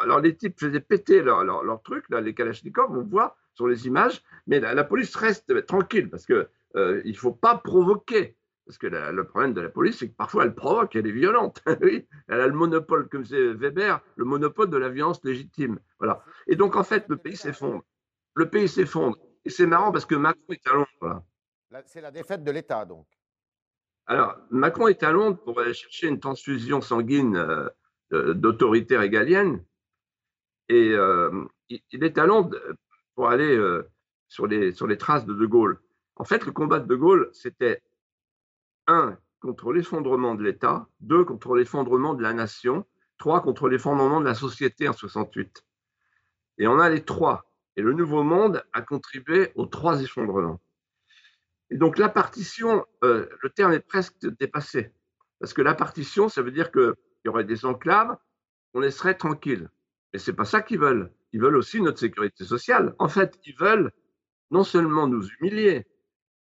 Alors 0.00 0.20
les 0.20 0.36
types 0.36 0.58
faisaient 0.58 0.80
péter 0.80 1.22
leur, 1.22 1.44
leur, 1.44 1.82
truc, 1.82 2.04
là, 2.10 2.20
les 2.20 2.34
Kalachnikov, 2.34 2.96
on 2.96 3.02
voit 3.02 3.36
sur 3.54 3.66
les 3.66 3.86
images, 3.86 4.22
mais 4.46 4.60
la, 4.60 4.84
police 4.84 5.14
reste 5.16 5.66
tranquille 5.66 6.08
parce 6.08 6.24
qu'il 6.24 6.48
euh, 6.76 7.02
ne 7.04 7.12
faut 7.12 7.32
pas 7.32 7.56
provoquer. 7.56 8.36
Parce 8.68 8.76
que 8.76 8.86
le 8.86 9.24
problème 9.24 9.54
de 9.54 9.62
la 9.62 9.70
police, 9.70 9.96
c'est 9.96 10.10
que 10.10 10.14
parfois 10.14 10.44
elle 10.44 10.54
provoque, 10.54 10.94
elle 10.94 11.06
est 11.06 11.10
violente. 11.10 11.62
oui, 11.80 12.06
elle 12.28 12.42
a 12.42 12.46
le 12.46 12.52
monopole, 12.52 13.08
comme 13.08 13.24
c'est 13.24 13.54
Weber, 13.54 14.02
le 14.16 14.26
monopole 14.26 14.68
de 14.68 14.76
la 14.76 14.90
violence 14.90 15.24
légitime. 15.24 15.78
Voilà. 15.98 16.22
Et 16.46 16.54
donc 16.54 16.76
en 16.76 16.84
fait, 16.84 17.06
le 17.08 17.16
pays 17.16 17.34
s'effondre. 17.34 17.82
Le 18.34 18.50
pays 18.50 18.68
s'effondre. 18.68 19.16
Et 19.46 19.48
c'est 19.48 19.64
marrant 19.64 19.90
parce 19.90 20.04
que 20.04 20.14
Macron 20.14 20.42
est 20.50 20.68
à 20.68 20.74
Londres. 20.74 21.22
C'est 21.86 22.02
la 22.02 22.10
défaite 22.10 22.44
de 22.44 22.50
l'État, 22.50 22.84
donc. 22.84 23.06
Alors, 24.04 24.36
Macron 24.50 24.88
est 24.88 25.02
à 25.02 25.12
Londres 25.12 25.38
pour 25.42 25.58
aller 25.60 25.72
chercher 25.72 26.08
une 26.08 26.20
transfusion 26.20 26.82
sanguine 26.82 27.36
euh, 28.12 28.34
d'autorité 28.34 28.98
régalienne. 28.98 29.64
Et 30.68 30.90
euh, 30.90 31.46
il 31.70 32.04
est 32.04 32.18
à 32.18 32.26
Londres 32.26 32.54
pour 33.14 33.30
aller 33.30 33.56
euh, 33.56 33.88
sur, 34.28 34.46
les, 34.46 34.72
sur 34.72 34.86
les 34.86 34.98
traces 34.98 35.24
de 35.24 35.32
De 35.32 35.46
Gaulle. 35.46 35.80
En 36.16 36.24
fait, 36.24 36.44
le 36.44 36.52
combat 36.52 36.80
de 36.80 36.86
De 36.86 36.96
Gaulle, 36.96 37.30
c'était 37.32 37.80
un, 38.88 39.16
contre 39.40 39.72
l'effondrement 39.72 40.34
de 40.34 40.42
l'État, 40.42 40.88
deux, 41.00 41.24
contre 41.24 41.54
l'effondrement 41.54 42.14
de 42.14 42.22
la 42.22 42.32
nation, 42.32 42.84
trois, 43.18 43.40
contre 43.40 43.68
l'effondrement 43.68 44.20
de 44.20 44.24
la 44.24 44.34
société 44.34 44.88
en 44.88 44.92
68. 44.92 45.64
Et 46.58 46.66
on 46.66 46.80
a 46.80 46.90
les 46.90 47.04
trois. 47.04 47.44
Et 47.76 47.82
le 47.82 47.92
Nouveau 47.92 48.24
Monde 48.24 48.64
a 48.72 48.82
contribué 48.82 49.52
aux 49.54 49.66
trois 49.66 50.02
effondrements. 50.02 50.60
Et 51.70 51.76
donc 51.76 51.98
la 51.98 52.08
partition, 52.08 52.84
euh, 53.04 53.28
le 53.42 53.50
terme 53.50 53.72
est 53.72 53.86
presque 53.86 54.26
dépassé. 54.38 54.92
Parce 55.38 55.52
que 55.52 55.62
la 55.62 55.74
partition, 55.74 56.28
ça 56.28 56.42
veut 56.42 56.50
dire 56.50 56.72
qu'il 56.72 56.94
y 57.24 57.28
aurait 57.28 57.44
des 57.44 57.64
enclaves, 57.64 58.16
on 58.74 58.80
laisserait 58.80 59.14
tranquille. 59.14 59.70
Mais 60.12 60.18
ce 60.18 60.30
n'est 60.30 60.36
pas 60.36 60.44
ça 60.44 60.62
qu'ils 60.62 60.80
veulent. 60.80 61.12
Ils 61.32 61.40
veulent 61.40 61.56
aussi 61.56 61.80
notre 61.80 61.98
sécurité 61.98 62.44
sociale. 62.44 62.94
En 62.98 63.08
fait, 63.08 63.38
ils 63.44 63.54
veulent 63.54 63.92
non 64.50 64.64
seulement 64.64 65.06
nous 65.06 65.28
humilier, 65.28 65.86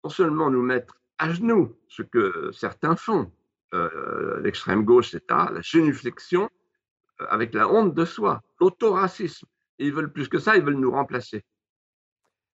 non 0.04 0.10
seulement 0.10 0.50
nous 0.50 0.64
mettre 0.64 0.98
à 1.18 1.34
genoux, 1.34 1.76
ce 1.88 2.02
que 2.02 2.52
certains 2.52 2.96
font, 2.96 3.32
euh, 3.74 4.40
l'extrême 4.42 4.84
gauche, 4.84 5.14
etc., 5.14 5.48
la 5.52 5.62
génuflexion, 5.62 6.50
euh, 7.22 7.26
avec 7.30 7.54
la 7.54 7.68
honte 7.70 7.94
de 7.94 8.06
soi, 8.06 8.42
l'autoracisme. 8.60 9.48
Ils 9.80 9.94
veulent 9.94 10.12
plus 10.12 10.28
que 10.28 10.40
ça, 10.40 10.56
ils 10.56 10.64
veulent 10.64 10.76
nous 10.76 10.92
remplacer. 10.92 11.44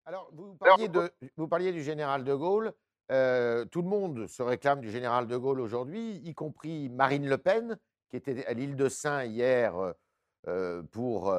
Alors, 0.05 0.29
vous 0.33 0.55
parliez, 0.55 0.89
de, 0.89 1.09
vous 1.37 1.47
parliez 1.47 1.71
du 1.71 1.81
général 1.81 2.23
de 2.23 2.33
Gaulle. 2.33 2.73
Euh, 3.11 3.65
tout 3.65 3.81
le 3.81 3.87
monde 3.87 4.27
se 4.27 4.41
réclame 4.41 4.81
du 4.81 4.89
général 4.89 5.27
de 5.27 5.37
Gaulle 5.37 5.61
aujourd'hui, 5.61 6.21
y 6.23 6.33
compris 6.33 6.89
Marine 6.89 7.27
Le 7.27 7.37
Pen, 7.37 7.77
qui 8.09 8.17
était 8.17 8.45
à 8.45 8.53
l'île 8.53 8.75
de 8.75 8.89
Saint 8.89 9.23
hier 9.23 9.77
euh, 9.77 9.91
euh, 10.47 10.83
pour, 10.83 11.35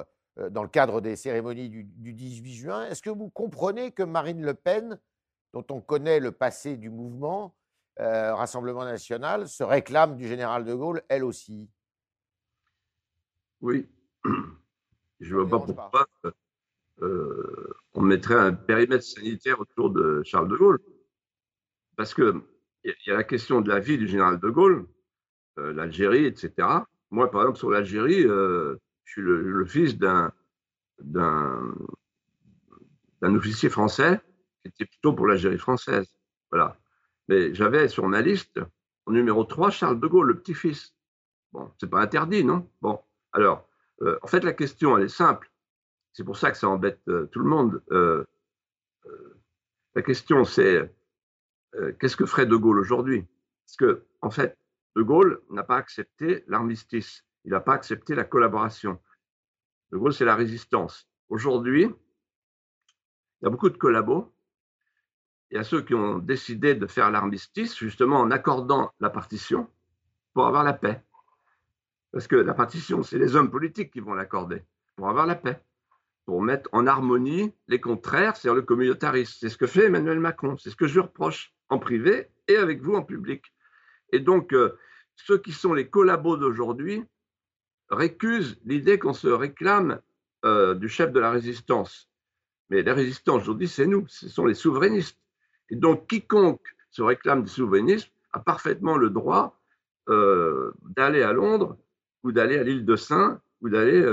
dans 0.50 0.62
le 0.62 0.68
cadre 0.68 1.00
des 1.00 1.16
cérémonies 1.16 1.68
du, 1.68 2.12
18 2.12 2.52
juin. 2.54 2.86
Est-ce 2.86 3.02
que 3.02 3.10
vous 3.10 3.28
comprenez 3.30 3.92
que 3.92 4.02
Marine 4.02 4.42
Le 4.42 4.54
Pen, 4.54 4.98
dont 5.54 5.64
on 5.70 5.80
connaît 5.80 6.20
le 6.20 6.32
passé 6.32 6.76
du 6.76 6.90
mouvement 6.90 7.54
Rassemblement 7.96 8.84
national, 8.84 9.46
se 9.46 9.62
réclame 9.62 10.16
du 10.16 10.26
général 10.26 10.64
de 10.64 10.74
Gaulle, 10.74 11.02
elle 11.08 11.22
aussi 11.22 11.70
Oui. 13.60 13.88
Je 15.20 15.36
ne 15.36 15.40
vois 15.42 15.48
pas 15.48 15.64
pourquoi 15.64 16.06
euh, 17.02 17.74
on 17.94 18.02
mettrait 18.02 18.34
un 18.34 18.52
périmètre 18.52 19.04
sanitaire 19.04 19.60
autour 19.60 19.90
de 19.90 20.22
Charles 20.24 20.48
de 20.48 20.56
Gaulle. 20.56 20.78
Parce 21.96 22.14
qu'il 22.14 22.42
y 23.06 23.10
a 23.10 23.14
la 23.14 23.24
question 23.24 23.60
de 23.60 23.68
la 23.68 23.80
vie 23.80 23.98
du 23.98 24.06
général 24.08 24.38
de 24.38 24.50
Gaulle, 24.50 24.86
euh, 25.58 25.72
l'Algérie, 25.72 26.26
etc. 26.26 26.68
Moi, 27.10 27.30
par 27.30 27.42
exemple, 27.42 27.58
sur 27.58 27.70
l'Algérie, 27.70 28.24
euh, 28.24 28.76
je 29.04 29.12
suis 29.12 29.22
le, 29.22 29.64
fils 29.64 29.96
d'un 29.98 30.32
officier 33.22 33.68
français 33.68 34.20
qui 34.64 34.68
était 34.68 34.86
plutôt 34.86 35.12
pour 35.12 35.26
l'Algérie 35.26 35.58
française. 35.58 36.14
Voilà. 36.50 36.76
Mais 37.28 37.54
j'avais 37.54 37.88
sur 37.88 38.06
ma 38.08 38.22
liste, 38.22 38.60
au 39.06 39.12
numéro 39.12 39.44
3, 39.44 39.70
Charles 39.70 40.00
de 40.00 40.06
Gaulle, 40.06 40.28
le 40.28 40.38
petit-fils. 40.38 40.94
Bon, 41.52 41.70
c'est 41.78 41.88
pas 41.88 42.00
interdit, 42.00 42.44
non? 42.44 42.68
Bon, 42.80 43.00
alors, 43.32 43.68
en 44.22 44.26
fait, 44.26 44.44
la 44.44 44.52
question, 44.52 44.98
elle 44.98 45.04
est 45.04 45.08
simple. 45.08 45.50
C'est 46.14 46.24
pour 46.24 46.36
ça 46.38 46.52
que 46.52 46.56
ça 46.56 46.68
embête 46.68 47.00
euh, 47.08 47.26
tout 47.26 47.40
le 47.40 47.48
monde. 47.48 47.82
Euh, 47.90 48.24
euh, 49.06 49.40
la 49.94 50.02
question, 50.02 50.44
c'est 50.44 50.90
qu'est-ce 51.98 52.16
que 52.16 52.24
ferait 52.24 52.46
De 52.46 52.54
Gaulle 52.54 52.78
aujourd'hui? 52.78 53.26
Parce 53.66 53.76
que, 53.76 54.06
en 54.20 54.30
fait, 54.30 54.56
De 54.94 55.02
Gaulle 55.02 55.42
n'a 55.50 55.64
pas 55.64 55.76
accepté 55.76 56.44
l'armistice. 56.46 57.24
Il 57.44 57.50
n'a 57.50 57.60
pas 57.60 57.74
accepté 57.74 58.14
la 58.14 58.24
collaboration. 58.24 59.00
De 59.90 59.98
Gaulle, 59.98 60.14
c'est 60.14 60.24
la 60.24 60.36
résistance. 60.36 61.08
Aujourd'hui, 61.28 61.82
il 61.84 63.44
y 63.44 63.46
a 63.46 63.50
beaucoup 63.50 63.70
de 63.70 63.76
collabos. 63.76 64.33
Y 65.50 65.58
a 65.58 65.64
ceux 65.64 65.82
qui 65.82 65.94
ont 65.94 66.18
décidé 66.18 66.74
de 66.74 66.86
faire 66.86 67.10
l'armistice, 67.10 67.76
justement 67.76 68.20
en 68.20 68.30
accordant 68.30 68.92
la 69.00 69.10
partition 69.10 69.68
pour 70.32 70.46
avoir 70.46 70.64
la 70.64 70.72
paix. 70.72 71.02
Parce 72.12 72.26
que 72.26 72.36
la 72.36 72.54
partition, 72.54 73.02
c'est 73.02 73.18
les 73.18 73.36
hommes 73.36 73.50
politiques 73.50 73.92
qui 73.92 74.00
vont 74.00 74.14
l'accorder 74.14 74.62
pour 74.96 75.08
avoir 75.08 75.26
la 75.26 75.34
paix. 75.34 75.60
pour 76.24 76.42
mettre 76.42 76.70
en 76.72 76.86
harmonie 76.86 77.52
les 77.68 77.80
contraires, 77.80 78.36
c'est-à-dire 78.36 78.56
le 78.56 78.62
communautarisme. 78.62 79.36
C'est 79.40 79.48
ce 79.48 79.58
que 79.58 79.66
fait 79.66 79.86
Emmanuel 79.86 80.20
Macron, 80.20 80.56
c'est 80.56 80.70
ce 80.70 80.76
que 80.76 80.86
je 80.86 81.00
reproche 81.00 81.52
en 81.68 81.78
privé 81.78 82.30
et 82.48 82.56
avec 82.56 82.80
vous 82.82 82.94
en 82.94 83.02
public. 83.02 83.52
Et 84.12 84.20
donc, 84.20 84.52
euh, 84.52 84.78
ceux 85.16 85.38
qui 85.38 85.52
sont 85.52 85.74
les 85.74 85.88
collabos 85.88 86.36
d'aujourd'hui 86.36 87.02
récusent 87.90 88.58
l'idée 88.64 88.98
qu'on 88.98 89.12
se 89.12 89.28
réclame 89.28 90.00
euh, 90.44 90.74
du 90.74 90.88
chef 90.88 91.12
de 91.12 91.20
la 91.20 91.30
résistance. 91.30 92.10
Mais 92.70 92.82
la 92.82 92.94
résistance 92.94 93.42
aujourd'hui, 93.42 93.68
c'est 93.68 93.86
nous, 93.86 94.06
ce 94.08 94.28
sont 94.28 94.46
les 94.46 94.54
souverainistes. 94.54 95.18
Et 95.74 95.76
donc, 95.76 96.06
quiconque 96.06 96.64
se 96.90 97.02
réclame 97.02 97.42
du 97.42 97.48
souverainisme 97.48 98.08
a 98.32 98.38
parfaitement 98.38 98.96
le 98.96 99.10
droit 99.10 99.58
euh, 100.08 100.72
d'aller 100.82 101.24
à 101.24 101.32
Londres 101.32 101.76
ou 102.22 102.30
d'aller 102.30 102.56
à 102.56 102.62
l'île 102.62 102.84
de 102.84 102.94
Saint 102.94 103.40
ou 103.60 103.68
d'aller 103.68 104.06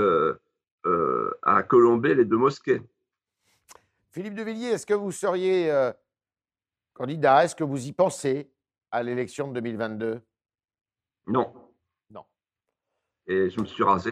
à 1.42 1.62
colomber 1.62 2.16
les 2.16 2.24
deux 2.24 2.36
mosquées. 2.36 2.82
Philippe 4.10 4.34
de 4.34 4.42
Villiers, 4.42 4.70
est-ce 4.70 4.86
que 4.86 4.94
vous 4.94 5.12
seriez 5.12 5.70
candidat? 6.94 7.44
Est-ce 7.44 7.54
que 7.54 7.62
vous 7.62 7.86
y 7.86 7.92
pensez 7.92 8.50
à 8.90 9.04
l'élection 9.04 9.46
de 9.46 9.54
2022 9.54 10.20
Non. 11.28 11.54
Non. 12.10 12.24
Et 13.28 13.50
je 13.50 13.60
me 13.60 13.66
suis 13.66 13.84
rasé. 13.84 14.10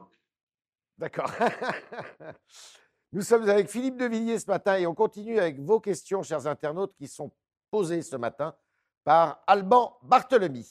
D'accord. 0.99 1.33
Nous 3.13 3.23
sommes 3.23 3.49
avec 3.49 3.69
Philippe 3.69 3.97
de 3.97 4.05
Villiers 4.05 4.39
ce 4.39 4.47
matin 4.47 4.77
et 4.79 4.87
on 4.87 4.95
continue 4.95 5.41
avec 5.41 5.59
vos 5.59 5.81
questions, 5.81 6.23
chers 6.23 6.47
internautes, 6.47 6.95
qui 6.95 7.09
sont 7.09 7.33
posées 7.71 8.03
ce 8.03 8.17
matin 8.17 8.55
par 9.05 9.43
Alban 9.47 9.97
Barthelemy. 10.03 10.67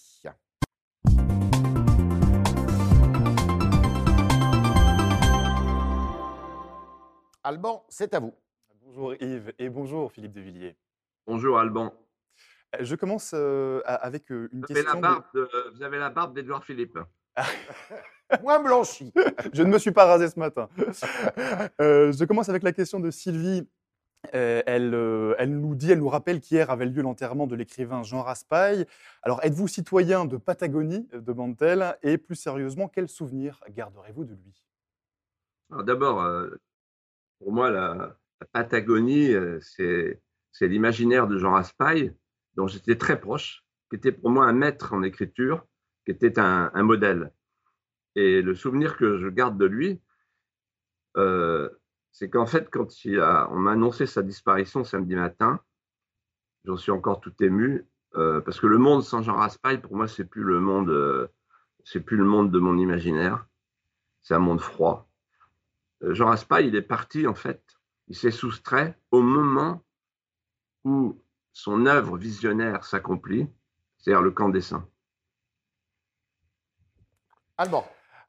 Alban, 7.43 7.85
c'est 7.89 8.13
à 8.13 8.19
vous. 8.19 8.33
Bonjour 8.81 9.13
Yves 9.19 9.53
et 9.57 9.69
bonjour 9.69 10.11
Philippe 10.11 10.33
de 10.33 10.41
Villiers. 10.41 10.77
Bonjour 11.25 11.57
Alban. 11.57 11.93
Euh, 12.75 12.79
je 12.83 12.95
commence 12.95 13.31
euh, 13.33 13.81
avec 13.85 14.29
euh, 14.31 14.49
une 14.51 14.61
vous 14.61 14.67
question. 14.67 14.89
Avez 14.91 15.01
la 15.01 15.07
barbe 15.07 15.49
Vous 15.73 15.83
avez 15.83 15.97
la 15.99 16.09
barbe 16.09 16.35
d'Edouard 16.35 16.63
Philippe. 16.65 16.99
Moins 18.43 18.59
blanchi. 18.59 19.13
je 19.53 19.63
ne 19.63 19.69
me 19.69 19.79
suis 19.79 19.91
pas 19.91 20.05
rasé 20.05 20.27
ce 20.29 20.37
matin. 20.37 20.69
je 21.79 22.25
commence 22.25 22.49
avec 22.49 22.63
la 22.63 22.73
question 22.73 22.99
de 22.99 23.09
Sylvie. 23.09 23.67
Elle, 24.31 24.93
elle, 25.37 25.59
nous 25.59 25.75
dit, 25.75 25.91
elle 25.91 25.99
nous 25.99 26.09
rappelle 26.09 26.41
qu'hier 26.41 26.69
avait 26.69 26.85
lieu 26.85 27.01
l'enterrement 27.01 27.47
de 27.47 27.55
l'écrivain 27.55 28.03
Jean 28.03 28.21
Raspail. 28.21 28.85
Alors, 29.23 29.43
êtes-vous 29.43 29.67
citoyen 29.67 30.25
de 30.25 30.37
Patagonie, 30.37 31.07
demande-t-elle, 31.13 31.97
et 32.03 32.17
plus 32.17 32.35
sérieusement, 32.35 32.87
quel 32.87 33.07
souvenir 33.07 33.61
garderez-vous 33.69 34.25
de 34.25 34.33
lui? 34.33 34.63
D'abord, 35.83 36.25
pour 37.39 37.51
moi, 37.51 37.69
la 37.69 38.17
Patagonie, 38.51 39.31
c'est 39.61 40.19
l'imaginaire 40.61 41.27
de 41.27 41.37
Jean 41.37 41.51
Raspail, 41.51 42.13
dont 42.55 42.67
j'étais 42.67 42.97
très 42.97 43.19
proche, 43.19 43.63
qui 43.89 43.95
était 43.95 44.11
pour 44.11 44.29
moi 44.29 44.45
un 44.45 44.53
maître 44.53 44.93
en 44.93 45.03
écriture, 45.03 45.65
qui 46.05 46.11
était 46.11 46.39
un, 46.39 46.83
modèle. 46.83 47.31
Et 48.15 48.41
le 48.41 48.55
souvenir 48.55 48.97
que 48.97 49.17
je 49.17 49.27
garde 49.27 49.57
de 49.57 49.65
lui, 49.65 50.01
euh, 51.17 51.69
c'est 52.11 52.29
qu'en 52.29 52.45
fait, 52.45 52.69
quand 52.69 52.87
on 53.05 53.59
m'a 53.59 53.71
annoncé 53.71 54.05
sa 54.05 54.21
disparition 54.21 54.83
samedi 54.83 55.15
matin, 55.15 55.59
j'en 56.65 56.77
suis 56.77 56.91
encore 56.91 57.21
tout 57.21 57.33
ému, 57.41 57.85
euh, 58.15 58.41
parce 58.41 58.59
que 58.59 58.67
le 58.67 58.77
monde 58.77 59.03
sans 59.03 59.21
Jean 59.21 59.35
Raspail, 59.35 59.79
pour 59.79 59.95
moi, 59.95 60.07
c'est 60.07 60.25
plus 60.25 60.43
le 60.43 60.59
monde, 60.59 60.89
euh, 60.89 61.27
c'est 61.83 62.01
plus 62.01 62.17
le 62.17 62.25
monde 62.25 62.51
de 62.51 62.59
mon 62.59 62.77
imaginaire. 62.77 63.45
C'est 64.21 64.33
un 64.33 64.39
monde 64.39 64.61
froid. 64.61 65.09
Jean 66.01 66.27
Raspail, 66.27 66.67
il 66.67 66.75
est 66.75 66.81
parti 66.81 67.27
en 67.27 67.35
fait, 67.35 67.61
il 68.07 68.15
s'est 68.15 68.31
soustrait 68.31 68.97
au 69.11 69.21
moment 69.21 69.83
où 70.83 71.21
son 71.51 71.85
œuvre 71.85 72.17
visionnaire 72.17 72.85
s'accomplit, 72.85 73.47
c'est-à-dire 73.97 74.21
le 74.21 74.31
camp 74.31 74.49
des 74.49 74.61
saints. 74.61 74.87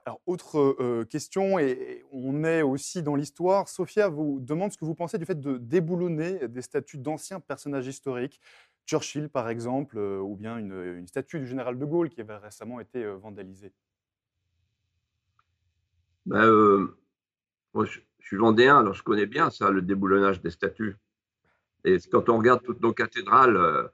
Alors, 0.06 0.20
autre 0.26 0.76
euh, 0.80 1.04
question, 1.04 1.58
et 1.58 2.04
on 2.10 2.42
est 2.44 2.62
aussi 2.62 3.02
dans 3.02 3.16
l'histoire. 3.16 3.68
Sophia 3.68 4.08
vous 4.08 4.40
demande 4.40 4.72
ce 4.72 4.78
que 4.78 4.86
vous 4.86 4.94
pensez 4.94 5.18
du 5.18 5.26
fait 5.26 5.38
de 5.38 5.58
déboulonner 5.58 6.48
des 6.48 6.62
statues 6.62 6.96
d'anciens 6.96 7.38
personnages 7.38 7.86
historiques, 7.86 8.40
Churchill 8.86 9.28
par 9.28 9.50
exemple, 9.50 9.98
euh, 9.98 10.18
ou 10.18 10.36
bien 10.36 10.56
une, 10.56 11.06
statue 11.06 11.38
du 11.38 11.46
général 11.46 11.78
de 11.78 11.84
Gaulle 11.84 12.08
qui 12.08 12.22
avait 12.22 12.36
récemment 12.36 12.80
été 12.80 13.04
euh, 13.04 13.16
vandalisée. 13.16 13.72
Ben, 16.24 16.88
moi, 17.74 17.84
je, 17.84 18.00
je, 18.20 18.26
suis 18.26 18.36
vendéen, 18.36 18.78
alors 18.78 18.94
je 18.94 19.02
connais 19.02 19.26
bien 19.26 19.50
ça, 19.50 19.70
le 19.70 19.82
déboulonnage 19.82 20.40
des 20.40 20.50
statues. 20.50 20.96
Et 21.84 21.98
quand 22.10 22.30
on 22.30 22.38
regarde 22.38 22.62
toutes 22.62 22.80
nos 22.80 22.92
cathédrales, 22.92 23.90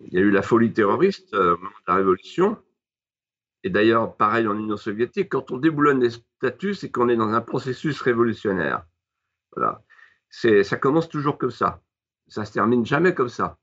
il 0.00 0.12
y 0.12 0.18
a 0.18 0.20
eu 0.20 0.30
la 0.30 0.42
folie 0.42 0.72
terroriste 0.72 1.34
au 1.34 1.56
moment 1.56 1.68
de 1.68 1.88
la 1.88 1.94
Révolution. 1.96 2.58
Et 3.64 3.70
d'ailleurs, 3.70 4.16
pareil 4.16 4.46
en 4.46 4.56
Union 4.56 4.76
soviétique, 4.76 5.30
quand 5.30 5.50
on 5.50 5.56
déboulonne 5.56 6.00
les 6.00 6.10
statues, 6.10 6.74
c'est 6.74 6.90
qu'on 6.90 7.08
est 7.08 7.16
dans 7.16 7.32
un 7.32 7.40
processus 7.40 8.00
révolutionnaire. 8.00 8.84
Voilà. 9.56 9.82
Ça 10.30 10.76
commence 10.76 11.08
toujours 11.08 11.38
comme 11.38 11.50
ça. 11.50 11.82
Ça 12.28 12.44
se 12.44 12.52
termine 12.52 12.86
jamais 12.86 13.14
comme 13.14 13.28
ça. 13.28 13.58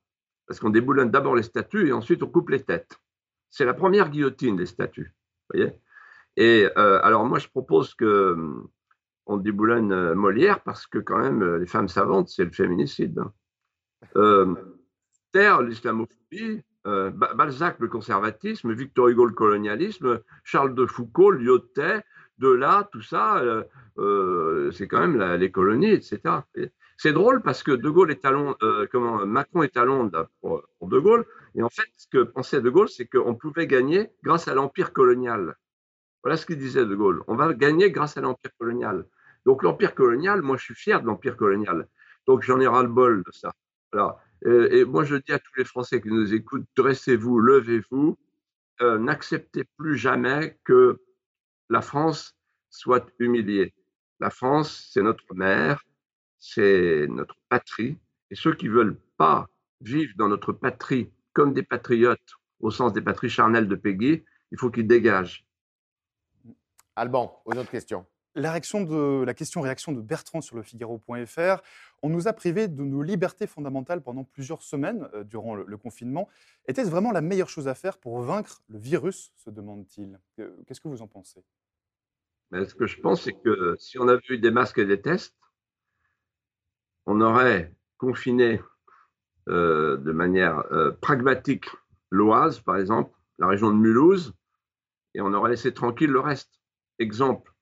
Parce 0.46 0.60
qu'on 0.60 0.70
déboulonne 0.70 1.10
d'abord 1.10 1.36
les 1.36 1.42
statues 1.42 1.88
et 1.88 1.92
ensuite 1.92 2.22
on 2.22 2.28
coupe 2.28 2.50
les 2.50 2.62
têtes. 2.62 2.98
C'est 3.48 3.64
la 3.64 3.74
première 3.74 4.10
guillotine 4.10 4.56
des 4.56 4.66
statues. 4.66 5.14
Voyez 5.52 5.72
et 6.38 6.66
alors 6.76 7.26
moi, 7.26 7.38
je 7.38 7.48
propose 7.48 7.94
que 7.94 8.32
hum, 8.32 8.68
on 9.26 9.36
déboulonne 9.36 9.92
euh, 9.92 10.14
Molière 10.14 10.62
parce 10.62 10.86
que 10.86 10.98
quand 10.98 11.18
même, 11.18 11.42
euh, 11.42 11.58
les 11.58 11.66
femmes 11.66 11.88
savantes, 11.88 12.28
c'est 12.28 12.44
le 12.44 12.50
féminicide. 12.50 13.18
Hein. 13.18 13.32
Euh, 14.16 14.54
Terre, 15.32 15.62
l'islamophobie, 15.62 16.62
Balzac, 16.84 17.78
le 17.78 17.88
conservatisme, 17.88 18.72
Victor 18.72 19.08
Hugo, 19.08 19.26
le 19.26 19.32
colonialisme, 19.32 20.20
Charles 20.44 20.74
de 20.74 20.86
Foucault, 20.86 21.30
Lyotet, 21.30 22.02
Delat, 22.38 22.88
tout 22.92 23.02
ça, 23.02 23.42
c'est 23.96 24.88
quand 24.88 25.06
même 25.06 25.20
les 25.34 25.50
colonies, 25.50 25.92
etc. 25.92 26.20
C'est 26.96 27.12
drôle 27.12 27.42
parce 27.42 27.62
que 27.62 27.72
De 27.72 27.90
Gaulle 27.90 28.10
est 28.10 28.24
à 28.24 28.30
Londres, 28.30 28.56
Macron 29.24 29.62
est 29.62 29.76
à 29.76 29.84
Londres 29.84 30.28
pour, 30.40 30.62
De 30.82 30.98
Gaulle, 30.98 31.24
et 31.54 31.62
en 31.62 31.68
fait, 31.68 31.88
ce 31.96 32.06
que 32.06 32.22
pensait 32.22 32.60
De 32.60 32.70
Gaulle, 32.70 32.88
c'est 32.88 33.06
qu'on 33.06 33.34
pouvait 33.34 33.66
gagner 33.66 34.10
grâce 34.22 34.48
à 34.48 34.54
l'empire 34.54 34.92
colonial. 34.92 35.56
Voilà 36.22 36.36
ce 36.36 36.46
qu'il 36.46 36.58
disait 36.58 36.86
De 36.86 36.94
Gaulle. 36.94 37.22
On 37.26 37.34
va 37.34 37.52
gagner 37.54 37.90
grâce 37.90 38.16
à 38.16 38.20
l'empire 38.20 38.52
colonial. 38.58 39.04
Donc 39.44 39.62
l'empire 39.64 39.94
colonial, 39.94 40.42
moi 40.42 40.56
je 40.56 40.64
suis 40.64 40.74
fier 40.74 41.00
de 41.02 41.06
l'empire 41.06 41.36
colonial. 41.36 41.88
Donc 42.26 42.42
j'en 42.42 42.60
ai 42.60 42.66
ras-le-bol 42.68 43.24
de 43.24 43.32
ça. 43.32 43.52
Et, 44.44 44.84
moi 44.84 45.04
je 45.04 45.16
dis 45.16 45.32
à 45.32 45.38
tous 45.38 45.52
les 45.56 45.64
Français 45.64 46.00
qui 46.00 46.08
nous 46.08 46.34
écoutent, 46.34 46.66
dressez-vous, 46.76 47.38
levez-vous, 47.38 48.18
euh, 48.80 48.98
n'acceptez 48.98 49.64
plus 49.76 49.96
jamais 49.96 50.58
que 50.64 51.00
la 51.68 51.80
France 51.80 52.36
soit 52.70 53.06
humiliée. 53.18 53.74
La 54.18 54.30
France, 54.30 54.88
c'est 54.92 55.02
notre 55.02 55.34
mère, 55.34 55.84
c'est 56.38 57.06
notre 57.08 57.36
patrie. 57.48 57.98
Et 58.30 58.34
ceux 58.34 58.54
qui 58.54 58.66
ne 58.66 58.72
veulent 58.72 59.00
pas 59.16 59.48
vivre 59.80 60.12
dans 60.16 60.28
notre 60.28 60.52
patrie 60.52 61.10
comme 61.32 61.52
des 61.52 61.62
patriotes, 61.62 62.34
au 62.60 62.70
sens 62.70 62.92
des 62.92 63.00
patries 63.00 63.30
charnelles 63.30 63.68
de 63.68 63.74
Peggy, 63.74 64.24
il 64.50 64.58
faut 64.58 64.70
qu'ils 64.70 64.86
dégagent. 64.86 65.46
Alban, 66.96 67.40
aux 67.44 67.52
autres 67.52 67.70
questions. 67.70 68.06
La, 68.34 68.52
réaction 68.52 68.82
de, 68.82 69.24
la 69.24 69.34
question-réaction 69.34 69.92
de 69.92 70.00
Bertrand 70.00 70.40
sur 70.40 70.56
le 70.56 70.62
Figaro.fr. 70.62 71.62
On 72.02 72.08
nous 72.08 72.26
a 72.26 72.32
privés 72.32 72.68
de 72.68 72.82
nos 72.82 73.02
libertés 73.02 73.46
fondamentales 73.46 74.02
pendant 74.02 74.24
plusieurs 74.24 74.62
semaines 74.62 75.08
euh, 75.14 75.24
durant 75.24 75.54
le, 75.54 75.76
confinement. 75.76 76.28
Était-ce 76.66 76.90
vraiment 76.90 77.12
la 77.12 77.20
meilleure 77.20 77.48
chose 77.48 77.68
à 77.68 77.74
faire 77.74 77.98
pour 77.98 78.20
vaincre 78.20 78.62
le 78.68 78.78
virus 78.78 79.32
se 79.36 79.50
demande-t-il? 79.50 80.18
Qu'est-ce 80.66 80.80
que 80.80 80.88
vous 80.88 81.02
en 81.02 81.08
pensez? 81.08 81.44
Ben, 82.50 82.64
Ce 82.66 82.74
que 82.74 82.86
je 82.86 83.00
pense, 83.00 83.22
c'est 83.22 83.32
que 83.32 83.76
si 83.78 83.98
on 83.98 84.08
avait 84.08 84.20
eu 84.28 84.38
des 84.38 84.50
masques 84.50 84.78
et 84.78 84.84
des 84.84 85.00
tests, 85.00 85.36
on 87.06 87.20
aurait 87.20 87.74
confiné 87.98 88.60
euh, 89.48 89.96
de 89.96 90.12
manière 90.12 90.58
euh, 90.72 90.92
pragmatique 90.92 91.66
l'Oise, 92.10 92.60
par 92.60 92.76
exemple, 92.76 93.12
la 93.38 93.48
région 93.48 93.70
de 93.70 93.76
Mulhouse, 93.76 94.34
et 95.14 95.20
on 95.20 95.32
aurait 95.32 95.50
laissé 95.50 95.74
tranquille 95.74 96.10
le 96.10 96.20
reste. 96.20 96.60
Exemple, 96.98 97.52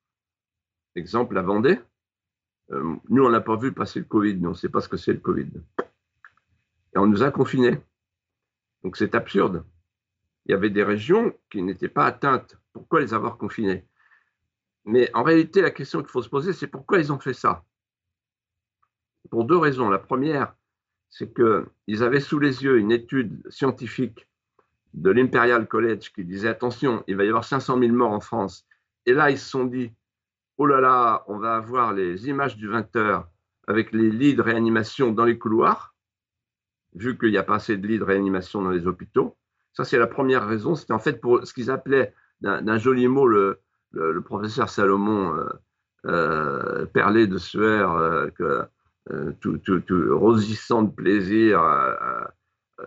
exemple 0.95 1.35
la 1.35 1.43
Vendée. 1.43 1.79
Euh, 2.73 2.97
nous, 3.09 3.25
on 3.25 3.31
n'a 3.31 3.41
pas 3.41 3.57
vu 3.57 3.73
passer 3.73 3.99
le 3.99 4.05
Covid, 4.05 4.37
mais 4.37 4.47
on 4.47 4.51
ne 4.51 4.55
sait 4.55 4.69
pas 4.69 4.81
ce 4.81 4.89
que 4.89 4.97
c'est 4.97 5.13
le 5.13 5.21
Covid. 5.21 5.51
Et 6.95 6.99
on 6.99 7.07
nous 7.07 7.23
a 7.23 7.31
confinés. 7.31 7.79
Donc 8.83 8.97
c'est 8.97 9.15
absurde. 9.15 9.65
Il 10.47 10.53
y 10.53 10.55
avait 10.55 10.71
des 10.71 10.83
régions 10.83 11.35
qui 11.51 11.63
n'étaient 11.63 11.89
pas 11.89 12.07
atteintes. 12.07 12.57
Pourquoi 12.73 13.01
les 13.01 13.15
avoir 13.15 13.37
confinées 13.37 13.85
Mais 14.85 15.11
en 15.15 15.23
réalité, 15.23 15.61
la 15.61 15.71
question 15.71 16.01
qu'il 16.01 16.11
faut 16.11 16.23
se 16.23 16.29
poser, 16.29 16.53
c'est 16.53 16.67
pourquoi 16.67 16.99
ils 16.99 17.13
ont 17.13 17.19
fait 17.19 17.35
ça? 17.35 17.65
Pour 19.31 19.45
deux 19.45 19.59
raisons. 19.59 19.91
La 19.91 19.99
première, 19.99 20.55
c'est 21.11 21.35
qu'ils 21.35 22.03
avaient 22.03 22.21
sous 22.21 22.39
les 22.39 22.65
yeux 22.65 22.79
une 22.79 22.93
étude 22.93 23.43
scientifique 23.51 24.27
de 24.95 25.11
l'Imperial 25.11 25.69
College 25.69 26.13
qui 26.13 26.25
disait 26.25 26.49
attention, 26.49 27.05
il 27.07 27.17
va 27.17 27.25
y 27.25 27.29
avoir 27.29 27.45
500 27.45 27.79
000 27.79 27.93
morts 27.93 28.13
en 28.13 28.21
France 28.21 28.67
et 29.07 29.13
là, 29.13 29.31
ils 29.31 29.39
se 29.39 29.49
sont 29.49 29.65
dit, 29.65 29.93
oh 30.61 30.67
là 30.67 30.79
là, 30.79 31.25
on 31.27 31.39
va 31.39 31.57
avoir 31.57 31.95
les 31.95 32.29
images 32.29 32.59
du 32.59 32.69
20h 32.69 33.25
avec 33.67 33.93
les 33.93 34.11
lits 34.11 34.35
de 34.35 34.43
réanimation 34.43 35.11
dans 35.11 35.25
les 35.25 35.39
couloirs, 35.39 35.95
vu 36.95 37.17
qu'il 37.17 37.31
n'y 37.31 37.39
a 37.39 37.43
pas 37.43 37.55
assez 37.55 37.79
de 37.79 37.87
lits 37.87 37.99
de 37.99 38.05
réanimation 38.05 38.61
dans 38.61 38.69
les 38.69 38.87
hôpitaux. 38.87 39.39
Ça, 39.73 39.85
c'est 39.85 39.97
la 39.99 40.07
première 40.07 40.47
raison. 40.47 40.75
C'était 40.75 40.93
en 40.93 40.99
fait 40.99 41.19
pour 41.19 41.47
ce 41.47 41.55
qu'ils 41.55 41.71
appelaient, 41.71 42.13
d'un 42.43 42.77
joli 42.77 43.09
mot, 43.09 43.27
le, 43.27 43.63
professeur 44.23 44.69
Salomon 44.69 45.35
euh, 45.35 45.49
euh, 46.05 46.85
perlé 46.85 47.27
de 47.27 47.39
sueur, 47.39 47.97
euh, 47.97 48.29
que, 48.29 48.65
tout, 49.41 49.57
tout, 49.57 49.81
tout, 49.81 50.19
rosissant 50.19 50.83
de 50.83 50.91
plaisir 50.91 51.63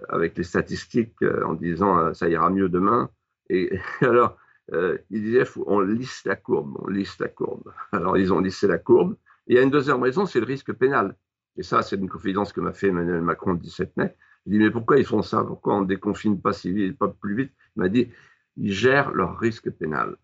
avec 0.09 0.37
les 0.37 0.43
statistiques 0.43 1.15
en 1.43 1.55
disant 1.55 2.13
ça 2.13 2.29
ira 2.29 2.51
mieux 2.51 2.69
demain. 2.69 3.09
Et 3.49 3.79
alors, 4.01 4.37
il 4.71 5.23
disait 5.23 5.43
on 5.65 5.81
lisse 5.81 6.23
la 6.25 6.35
courbe, 6.35 6.77
on 6.79 6.87
lisse 6.87 7.19
la 7.19 7.27
courbe. 7.27 7.73
Alors, 7.91 8.17
ils 8.17 8.31
ont 8.31 8.39
lissé 8.39 8.67
la 8.67 8.77
courbe. 8.77 9.15
il 9.47 9.55
y 9.55 9.59
a 9.59 9.61
une 9.61 9.71
deuxième 9.71 10.01
raison, 10.01 10.25
c'est 10.25 10.39
le 10.39 10.45
risque 10.45 10.73
pénal. 10.73 11.15
Et 11.57 11.63
ça, 11.63 11.81
c'est 11.81 11.97
une 11.97 12.09
confidence 12.09 12.51
que 12.51 12.61
m'a 12.61 12.73
fait 12.73 12.87
Emmanuel 12.87 13.21
Macron 13.21 13.53
le 13.53 13.59
17 13.59 13.97
mai. 13.97 14.15
Il 14.45 14.53
dit, 14.53 14.59
mais 14.59 14.71
pourquoi 14.71 14.97
ils 14.97 15.05
font 15.05 15.21
ça? 15.21 15.43
Pourquoi 15.43 15.75
on 15.75 15.81
ne 15.81 15.87
déconfine 15.87 16.41
pas 16.41 16.53
si 16.53 16.71
vite, 16.71 16.97
pas 16.97 17.07
plus 17.07 17.35
vite? 17.35 17.53
Il 17.75 17.79
m'a 17.81 17.89
dit, 17.89 18.09
ils 18.57 18.73
gèrent 18.73 19.11
leur 19.11 19.39
risque 19.39 19.69
pénal. 19.69 20.17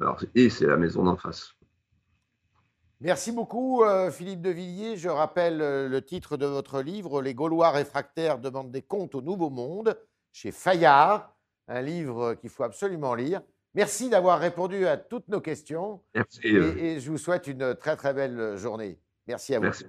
Alors, 0.00 0.20
et 0.34 0.50
c'est 0.50 0.66
la 0.66 0.76
maison 0.76 1.04
d'en 1.04 1.16
face. 1.16 1.54
Merci 3.00 3.32
beaucoup, 3.32 3.82
euh, 3.84 4.10
Philippe 4.10 4.42
de 4.42 4.50
Villiers. 4.50 4.96
Je 4.96 5.08
rappelle 5.08 5.60
euh, 5.60 5.88
le 5.88 6.02
titre 6.02 6.36
de 6.36 6.46
votre 6.46 6.82
livre, 6.82 7.20
Les 7.20 7.34
Gaulois 7.34 7.70
réfractaires 7.70 8.38
demandent 8.38 8.70
des 8.70 8.82
comptes 8.82 9.14
au 9.14 9.22
Nouveau 9.22 9.50
Monde, 9.50 9.96
chez 10.32 10.52
Fayard, 10.52 11.34
un 11.68 11.82
livre 11.82 12.34
qu'il 12.34 12.50
faut 12.50 12.62
absolument 12.62 13.14
lire. 13.14 13.42
Merci 13.74 14.10
d'avoir 14.10 14.38
répondu 14.38 14.86
à 14.86 14.96
toutes 14.96 15.28
nos 15.28 15.40
questions. 15.40 16.00
Merci. 16.14 16.40
Et, 16.46 17.00
je 17.00 17.10
vous 17.10 17.18
souhaite 17.18 17.46
une 17.46 17.74
très 17.74 17.96
très 17.96 18.12
belle 18.12 18.56
journée. 18.56 18.98
Merci 19.26 19.54
à 19.54 19.58
vous. 19.58 19.64
Merci, 19.64 19.86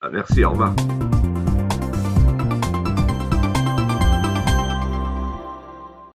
ah, 0.00 0.10
merci 0.10 0.44
au 0.44 0.50
revoir. 0.50 0.74